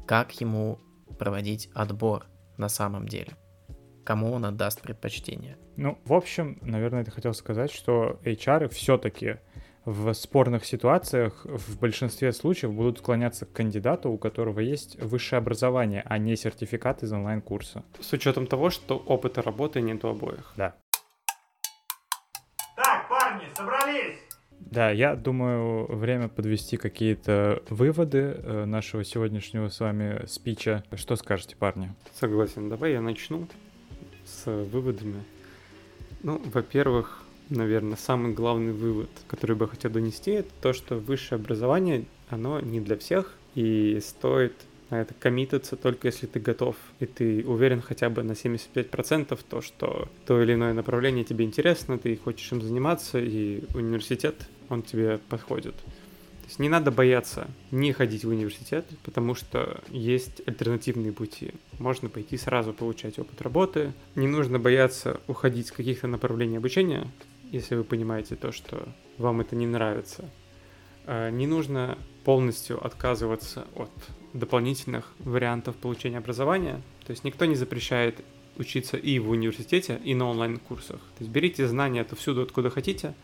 Как 0.06 0.32
ему 0.40 0.78
проводить 1.18 1.70
отбор 1.74 2.26
на 2.56 2.68
самом 2.68 3.08
деле? 3.08 3.32
Кому 4.04 4.32
он 4.32 4.44
отдаст 4.44 4.82
предпочтение? 4.82 5.56
Ну, 5.76 5.98
в 6.04 6.12
общем, 6.12 6.58
наверное, 6.60 7.04
ты 7.04 7.10
хотел 7.10 7.32
сказать, 7.34 7.72
что 7.72 8.20
HR 8.22 8.68
все-таки 8.68 9.38
в 9.84 10.12
спорных 10.14 10.64
ситуациях 10.64 11.44
в 11.44 11.78
большинстве 11.78 12.32
случаев 12.32 12.72
будут 12.72 12.98
склоняться 12.98 13.46
к 13.46 13.52
кандидату, 13.52 14.10
у 14.10 14.18
которого 14.18 14.60
есть 14.60 15.00
высшее 15.00 15.38
образование, 15.38 16.02
а 16.06 16.18
не 16.18 16.36
сертификат 16.36 17.02
из 17.02 17.12
онлайн-курса. 17.12 17.84
С 18.00 18.12
учетом 18.12 18.46
того, 18.46 18.70
что 18.70 18.96
опыта 18.96 19.42
работы 19.42 19.80
нет 19.80 20.04
у 20.04 20.08
обоих. 20.08 20.52
Да. 20.56 20.74
Так, 22.76 23.08
парни, 23.08 23.44
собрались! 23.54 24.18
Да, 24.58 24.90
я 24.90 25.14
думаю, 25.14 25.86
время 25.94 26.28
подвести 26.28 26.76
какие-то 26.76 27.62
выводы 27.68 28.18
э, 28.18 28.64
нашего 28.64 29.04
сегодняшнего 29.04 29.68
с 29.68 29.78
вами 29.78 30.26
спича. 30.26 30.82
Что 30.94 31.16
скажете, 31.16 31.54
парни? 31.54 31.94
Согласен. 32.14 32.68
Давай 32.68 32.92
я 32.92 33.00
начну 33.00 33.46
с 34.24 34.46
выводами. 34.46 35.22
Ну, 36.22 36.40
во-первых, 36.46 37.23
наверное, 37.50 37.96
самый 37.96 38.32
главный 38.32 38.72
вывод, 38.72 39.10
который 39.28 39.56
бы 39.56 39.64
я 39.64 39.70
хотел 39.70 39.90
донести, 39.90 40.32
это 40.32 40.50
то, 40.60 40.72
что 40.72 40.96
высшее 40.96 41.38
образование, 41.38 42.04
оно 42.28 42.60
не 42.60 42.80
для 42.80 42.96
всех, 42.96 43.34
и 43.54 44.00
стоит 44.04 44.54
на 44.90 45.00
это 45.00 45.14
коммититься 45.14 45.76
только 45.76 46.08
если 46.08 46.26
ты 46.26 46.40
готов, 46.40 46.76
и 47.00 47.06
ты 47.06 47.44
уверен 47.46 47.80
хотя 47.80 48.10
бы 48.10 48.22
на 48.22 48.32
75% 48.32 49.38
то, 49.48 49.60
что 49.60 50.08
то 50.26 50.42
или 50.42 50.54
иное 50.54 50.72
направление 50.72 51.24
тебе 51.24 51.44
интересно, 51.44 51.98
ты 51.98 52.16
хочешь 52.16 52.50
им 52.52 52.62
заниматься, 52.62 53.18
и 53.18 53.64
университет, 53.74 54.34
он 54.68 54.82
тебе 54.82 55.18
подходит. 55.28 55.74
То 55.74 56.48
есть 56.48 56.58
не 56.58 56.68
надо 56.68 56.90
бояться 56.90 57.48
не 57.70 57.92
ходить 57.92 58.24
в 58.24 58.28
университет, 58.28 58.84
потому 59.02 59.34
что 59.34 59.80
есть 59.88 60.42
альтернативные 60.46 61.10
пути. 61.10 61.52
Можно 61.78 62.10
пойти 62.10 62.36
сразу 62.36 62.74
получать 62.74 63.18
опыт 63.18 63.40
работы. 63.40 63.94
Не 64.14 64.28
нужно 64.28 64.58
бояться 64.58 65.20
уходить 65.26 65.68
с 65.68 65.72
каких-то 65.72 66.06
направлений 66.06 66.58
обучения, 66.58 67.10
если 67.54 67.76
вы 67.76 67.84
понимаете 67.84 68.34
то, 68.34 68.50
что 68.50 68.88
вам 69.16 69.40
это 69.40 69.54
не 69.54 69.66
нравится. 69.66 70.28
А, 71.06 71.30
не 71.30 71.46
нужно 71.46 71.96
полностью 72.24 72.84
отказываться 72.84 73.66
от 73.76 73.90
дополнительных 74.32 75.12
вариантов 75.20 75.76
получения 75.76 76.18
образования. 76.18 76.82
То 77.06 77.12
есть 77.12 77.22
никто 77.22 77.44
не 77.44 77.54
запрещает 77.54 78.24
учиться 78.56 78.96
и 78.96 79.18
в 79.20 79.30
университете, 79.30 80.00
и 80.04 80.14
на 80.14 80.28
онлайн-курсах. 80.30 80.98
То 80.98 81.20
есть 81.20 81.30
берите 81.30 81.68
знания 81.68 82.00
отовсюду, 82.00 82.42
откуда 82.42 82.70
хотите, 82.70 83.14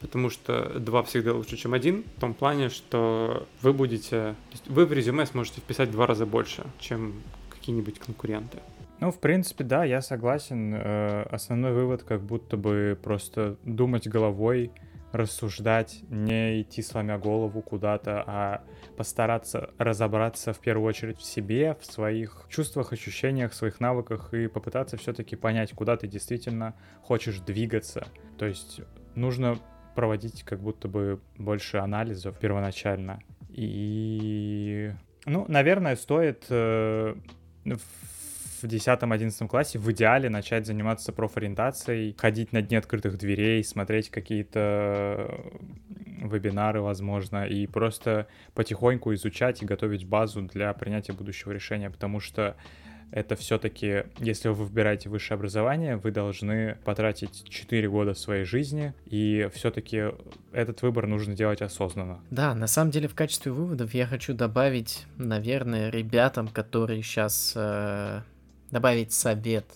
потому 0.00 0.28
что 0.28 0.78
два 0.78 1.02
всегда 1.02 1.32
лучше, 1.32 1.56
чем 1.56 1.72
один, 1.72 2.04
в 2.16 2.20
том 2.20 2.34
плане, 2.34 2.68
что 2.68 3.46
вы 3.62 3.72
будете... 3.72 4.34
вы 4.66 4.84
в 4.84 4.92
резюме 4.92 5.24
сможете 5.24 5.60
вписать 5.60 5.88
в 5.88 5.92
два 5.92 6.06
раза 6.06 6.26
больше, 6.26 6.66
чем 6.78 7.14
какие-нибудь 7.50 7.98
конкуренты. 7.98 8.58
Ну, 9.00 9.12
в 9.12 9.20
принципе, 9.20 9.64
да, 9.64 9.84
я 9.84 10.00
согласен. 10.00 10.74
Э, 10.74 11.22
основной 11.30 11.72
вывод 11.72 12.02
как 12.02 12.20
будто 12.22 12.56
бы 12.56 12.98
просто 13.00 13.56
думать 13.64 14.08
головой, 14.08 14.72
рассуждать, 15.12 16.00
не 16.10 16.62
идти 16.62 16.82
сломя 16.82 17.18
голову 17.18 17.62
куда-то, 17.62 18.22
а 18.26 18.64
постараться 18.96 19.70
разобраться 19.78 20.52
в 20.52 20.58
первую 20.58 20.88
очередь 20.88 21.18
в 21.18 21.22
себе, 21.22 21.76
в 21.80 21.86
своих 21.86 22.46
чувствах, 22.48 22.92
ощущениях, 22.92 23.54
своих 23.54 23.80
навыках 23.80 24.34
и 24.34 24.48
попытаться 24.48 24.96
все-таки 24.96 25.36
понять, 25.36 25.72
куда 25.72 25.96
ты 25.96 26.08
действительно 26.08 26.74
хочешь 27.02 27.38
двигаться. 27.38 28.06
То 28.36 28.46
есть 28.46 28.80
нужно 29.14 29.58
проводить 29.94 30.42
как 30.42 30.60
будто 30.60 30.88
бы 30.88 31.20
больше 31.36 31.78
анализов 31.78 32.38
первоначально. 32.38 33.20
И, 33.48 34.92
ну, 35.24 35.44
наверное, 35.48 35.96
стоит 35.96 36.46
э, 36.50 37.14
в 37.64 38.17
10-11 38.66 39.48
классе 39.48 39.78
в 39.78 39.90
идеале 39.92 40.28
начать 40.28 40.66
заниматься 40.66 41.12
профориентацией, 41.12 42.14
ходить 42.18 42.52
на 42.52 42.62
дни 42.62 42.76
открытых 42.76 43.18
дверей, 43.18 43.62
смотреть 43.64 44.10
какие-то 44.10 45.40
вебинары, 46.22 46.80
возможно, 46.80 47.44
и 47.46 47.66
просто 47.66 48.26
потихоньку 48.54 49.14
изучать 49.14 49.62
и 49.62 49.66
готовить 49.66 50.04
базу 50.04 50.42
для 50.42 50.72
принятия 50.72 51.12
будущего 51.12 51.52
решения, 51.52 51.90
потому 51.90 52.20
что 52.20 52.56
это 53.10 53.36
все-таки, 53.36 54.04
если 54.18 54.48
вы 54.48 54.66
выбираете 54.66 55.08
высшее 55.08 55.36
образование, 55.36 55.96
вы 55.96 56.10
должны 56.10 56.76
потратить 56.84 57.48
4 57.48 57.88
года 57.88 58.14
своей 58.14 58.44
жизни, 58.44 58.92
и 59.06 59.48
все-таки 59.54 60.12
этот 60.52 60.82
выбор 60.82 61.06
нужно 61.06 61.34
делать 61.34 61.62
осознанно. 61.62 62.20
Да, 62.30 62.54
на 62.54 62.66
самом 62.66 62.90
деле 62.90 63.08
в 63.08 63.14
качестве 63.14 63.52
выводов 63.52 63.94
я 63.94 64.06
хочу 64.06 64.34
добавить, 64.34 65.06
наверное, 65.16 65.90
ребятам, 65.90 66.48
которые 66.48 67.02
сейчас 67.02 67.54
э, 67.56 68.20
добавить 68.70 69.12
совет 69.12 69.66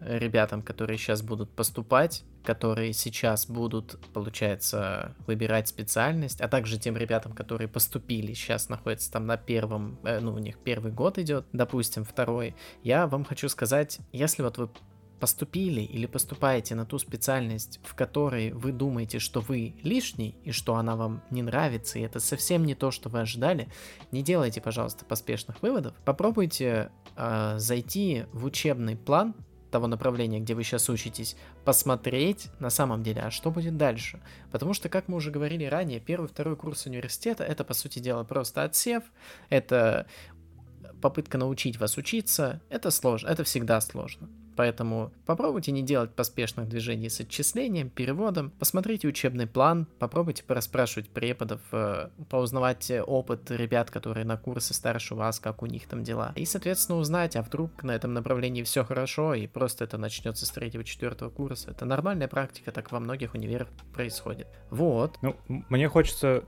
ребятам, 0.00 0.62
которые 0.62 0.98
сейчас 0.98 1.22
будут 1.22 1.50
поступать, 1.50 2.24
которые 2.42 2.92
сейчас 2.92 3.46
будут, 3.46 3.98
получается, 4.12 5.14
выбирать 5.26 5.68
специальность, 5.68 6.40
а 6.40 6.48
также 6.48 6.78
тем 6.78 6.96
ребятам, 6.96 7.32
которые 7.32 7.68
поступили, 7.68 8.32
сейчас 8.32 8.68
находятся 8.68 9.12
там 9.12 9.26
на 9.26 9.36
первом, 9.36 9.98
э, 10.04 10.20
ну, 10.20 10.32
у 10.32 10.38
них 10.38 10.58
первый 10.58 10.90
год 10.90 11.18
идет, 11.18 11.46
допустим, 11.52 12.04
второй, 12.04 12.54
я 12.82 13.06
вам 13.06 13.24
хочу 13.24 13.48
сказать, 13.48 13.98
если 14.12 14.42
вот 14.42 14.56
вы 14.56 14.70
поступили 15.20 15.82
или 15.82 16.06
поступаете 16.06 16.74
на 16.74 16.86
ту 16.86 16.98
специальность, 16.98 17.78
в 17.84 17.94
которой 17.94 18.52
вы 18.52 18.72
думаете, 18.72 19.18
что 19.18 19.40
вы 19.40 19.74
лишний 19.82 20.34
и 20.44 20.50
что 20.50 20.76
она 20.76 20.96
вам 20.96 21.22
не 21.30 21.42
нравится, 21.42 21.98
и 21.98 22.02
это 22.02 22.18
совсем 22.20 22.64
не 22.64 22.74
то, 22.74 22.90
что 22.90 23.08
вы 23.08 23.20
ожидали, 23.20 23.68
не 24.10 24.22
делайте, 24.22 24.60
пожалуйста, 24.60 25.04
поспешных 25.04 25.62
выводов. 25.62 25.94
Попробуйте 26.04 26.90
э, 27.16 27.54
зайти 27.58 28.24
в 28.32 28.46
учебный 28.46 28.96
план 28.96 29.34
того 29.70 29.86
направления, 29.86 30.40
где 30.40 30.54
вы 30.54 30.64
сейчас 30.64 30.88
учитесь, 30.88 31.36
посмотреть 31.64 32.48
на 32.58 32.70
самом 32.70 33.02
деле, 33.02 33.22
а 33.22 33.30
что 33.30 33.50
будет 33.50 33.76
дальше. 33.76 34.20
Потому 34.50 34.74
что, 34.74 34.88
как 34.88 35.06
мы 35.06 35.16
уже 35.16 35.30
говорили 35.30 35.64
ранее, 35.64 36.00
первый, 36.00 36.26
второй 36.28 36.56
курс 36.56 36.86
университета 36.86 37.44
это, 37.44 37.62
по 37.62 37.74
сути 37.74 38.00
дела, 38.00 38.24
просто 38.24 38.64
отсев, 38.64 39.04
это 39.48 40.06
попытка 41.00 41.38
научить 41.38 41.78
вас 41.78 41.96
учиться, 41.96 42.60
это 42.68 42.90
сложно, 42.90 43.28
это 43.28 43.44
всегда 43.44 43.80
сложно. 43.80 44.28
Поэтому 44.60 45.10
попробуйте 45.24 45.72
не 45.72 45.80
делать 45.80 46.10
поспешных 46.10 46.68
движений 46.68 47.08
с 47.08 47.18
отчислением, 47.18 47.88
переводом, 47.88 48.50
посмотрите 48.50 49.08
учебный 49.08 49.46
план, 49.46 49.86
попробуйте 49.98 50.44
пораспрашивать 50.44 51.08
преподов, 51.08 51.62
э, 51.72 52.10
поузнавать 52.28 52.92
опыт 53.06 53.50
ребят, 53.50 53.90
которые 53.90 54.26
на 54.26 54.36
курсе 54.36 54.74
старше 54.74 55.14
вас, 55.14 55.40
как 55.40 55.62
у 55.62 55.66
них 55.66 55.88
там 55.88 56.04
дела. 56.04 56.34
И, 56.36 56.44
соответственно, 56.44 56.98
узнать, 56.98 57.36
а 57.36 57.42
вдруг 57.42 57.82
на 57.82 57.92
этом 57.92 58.12
направлении 58.12 58.62
все 58.62 58.84
хорошо, 58.84 59.32
и 59.32 59.46
просто 59.46 59.84
это 59.84 59.96
начнется 59.96 60.44
с 60.44 60.50
третьего-четвертого 60.50 61.30
курса. 61.30 61.70
Это 61.70 61.86
нормальная 61.86 62.28
практика, 62.28 62.70
так 62.70 62.92
во 62.92 63.00
многих 63.00 63.32
универах 63.32 63.68
происходит. 63.94 64.46
Вот. 64.68 65.16
Ну, 65.22 65.36
мне 65.48 65.88
хочется 65.88 66.44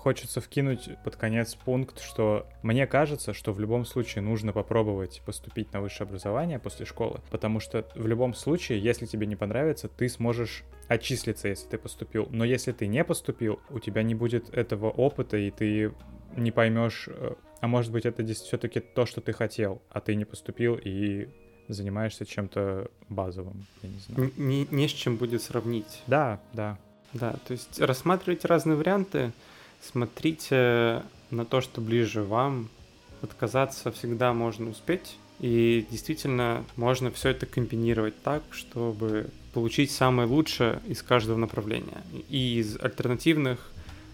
хочется 0.00 0.40
вкинуть 0.40 0.88
под 1.04 1.16
конец 1.16 1.54
пункт, 1.54 2.00
что 2.00 2.46
мне 2.62 2.86
кажется, 2.86 3.34
что 3.34 3.52
в 3.52 3.60
любом 3.60 3.84
случае 3.84 4.22
нужно 4.22 4.52
попробовать 4.52 5.20
поступить 5.26 5.72
на 5.74 5.82
высшее 5.82 6.08
образование 6.08 6.58
после 6.58 6.86
школы, 6.86 7.20
потому 7.30 7.60
что 7.60 7.86
в 7.94 8.06
любом 8.06 8.32
случае, 8.32 8.80
если 8.80 9.04
тебе 9.04 9.26
не 9.26 9.36
понравится, 9.36 9.88
ты 9.88 10.08
сможешь 10.08 10.64
отчислиться, 10.88 11.48
если 11.48 11.68
ты 11.68 11.76
поступил. 11.76 12.26
Но 12.30 12.44
если 12.44 12.72
ты 12.72 12.86
не 12.86 13.04
поступил, 13.04 13.60
у 13.68 13.78
тебя 13.78 14.02
не 14.02 14.14
будет 14.14 14.48
этого 14.54 14.88
опыта, 14.88 15.36
и 15.36 15.50
ты 15.50 15.92
не 16.34 16.50
поймешь, 16.50 17.08
э, 17.08 17.34
а 17.60 17.66
может 17.66 17.92
быть 17.92 18.06
это 18.06 18.24
все-таки 18.26 18.80
то, 18.80 19.04
что 19.04 19.20
ты 19.20 19.34
хотел, 19.34 19.82
а 19.90 20.00
ты 20.00 20.14
не 20.14 20.24
поступил 20.24 20.80
и 20.82 21.28
занимаешься 21.68 22.24
чем-то 22.24 22.90
базовым, 23.10 23.66
я 23.82 23.88
не 23.90 23.98
знаю. 23.98 24.32
Не, 24.38 24.66
не 24.70 24.88
с 24.88 24.92
чем 24.92 25.16
будет 25.16 25.42
сравнить. 25.42 26.02
Да, 26.06 26.40
да. 26.54 26.78
Да, 27.12 27.34
то 27.46 27.52
есть 27.52 27.80
рассматривать 27.80 28.44
разные 28.44 28.76
варианты, 28.76 29.32
смотрите 29.80 31.02
на 31.30 31.44
то, 31.44 31.60
что 31.60 31.80
ближе 31.80 32.22
вам. 32.22 32.68
Отказаться 33.22 33.92
всегда 33.92 34.32
можно 34.32 34.70
успеть. 34.70 35.16
И 35.40 35.86
действительно 35.90 36.64
можно 36.76 37.10
все 37.10 37.30
это 37.30 37.46
комбинировать 37.46 38.20
так, 38.22 38.42
чтобы 38.50 39.30
получить 39.54 39.90
самое 39.90 40.28
лучшее 40.28 40.80
из 40.86 41.02
каждого 41.02 41.38
направления. 41.38 42.02
И 42.28 42.58
из 42.58 42.78
альтернативных 42.78 43.70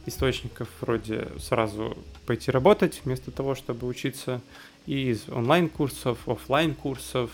источников 0.06 0.68
вроде 0.80 1.28
сразу 1.38 1.98
пойти 2.26 2.50
работать 2.50 3.00
вместо 3.04 3.30
того, 3.32 3.54
чтобы 3.56 3.86
учиться, 3.88 4.40
и 4.86 5.10
из 5.10 5.28
онлайн-курсов, 5.28 6.28
офлайн 6.28 6.74
курсов 6.74 7.30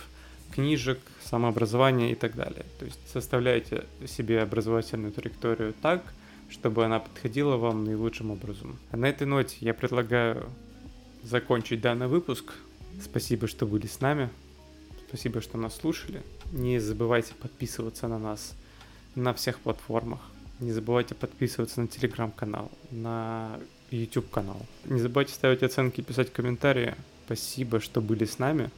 книжек, 0.54 0.98
самообразования 1.22 2.12
и 2.12 2.14
так 2.14 2.34
далее. 2.34 2.64
То 2.78 2.86
есть 2.86 2.98
составляйте 3.12 3.84
себе 4.06 4.40
образовательную 4.40 5.12
траекторию 5.12 5.74
так, 5.82 6.02
чтобы 6.52 6.84
она 6.84 7.00
подходила 7.00 7.56
вам 7.56 7.84
наилучшим 7.84 8.30
образом. 8.30 8.78
А 8.90 8.96
на 8.96 9.06
этой 9.06 9.26
ноте 9.26 9.56
я 9.60 9.74
предлагаю 9.74 10.48
закончить 11.22 11.80
данный 11.80 12.06
выпуск. 12.06 12.52
Спасибо, 13.02 13.48
что 13.48 13.66
были 13.66 13.86
с 13.86 14.00
нами. 14.00 14.28
Спасибо, 15.08 15.40
что 15.40 15.58
нас 15.58 15.76
слушали. 15.76 16.22
Не 16.52 16.78
забывайте 16.78 17.34
подписываться 17.34 18.08
на 18.08 18.18
нас 18.18 18.54
на 19.14 19.34
всех 19.34 19.58
платформах. 19.60 20.20
Не 20.60 20.72
забывайте 20.72 21.14
подписываться 21.14 21.80
на 21.80 21.88
телеграм-канал, 21.88 22.70
на 22.90 23.58
YouTube 23.90 24.30
канал. 24.30 24.60
Не 24.84 25.00
забывайте 25.00 25.32
ставить 25.32 25.62
оценки 25.62 26.00
и 26.00 26.04
писать 26.04 26.32
комментарии. 26.32 26.94
Спасибо, 27.26 27.80
что 27.80 28.00
были 28.00 28.24
с 28.24 28.38
нами. 28.38 28.70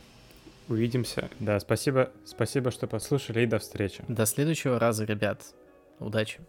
Увидимся. 0.68 1.28
Да, 1.40 1.60
спасибо, 1.60 2.10
спасибо, 2.24 2.70
что 2.70 2.86
послушали 2.86 3.42
и 3.42 3.46
до 3.46 3.58
встречи. 3.58 4.02
До 4.08 4.24
следующего 4.24 4.78
раза, 4.78 5.04
ребят. 5.04 5.42
Удачи. 5.98 6.40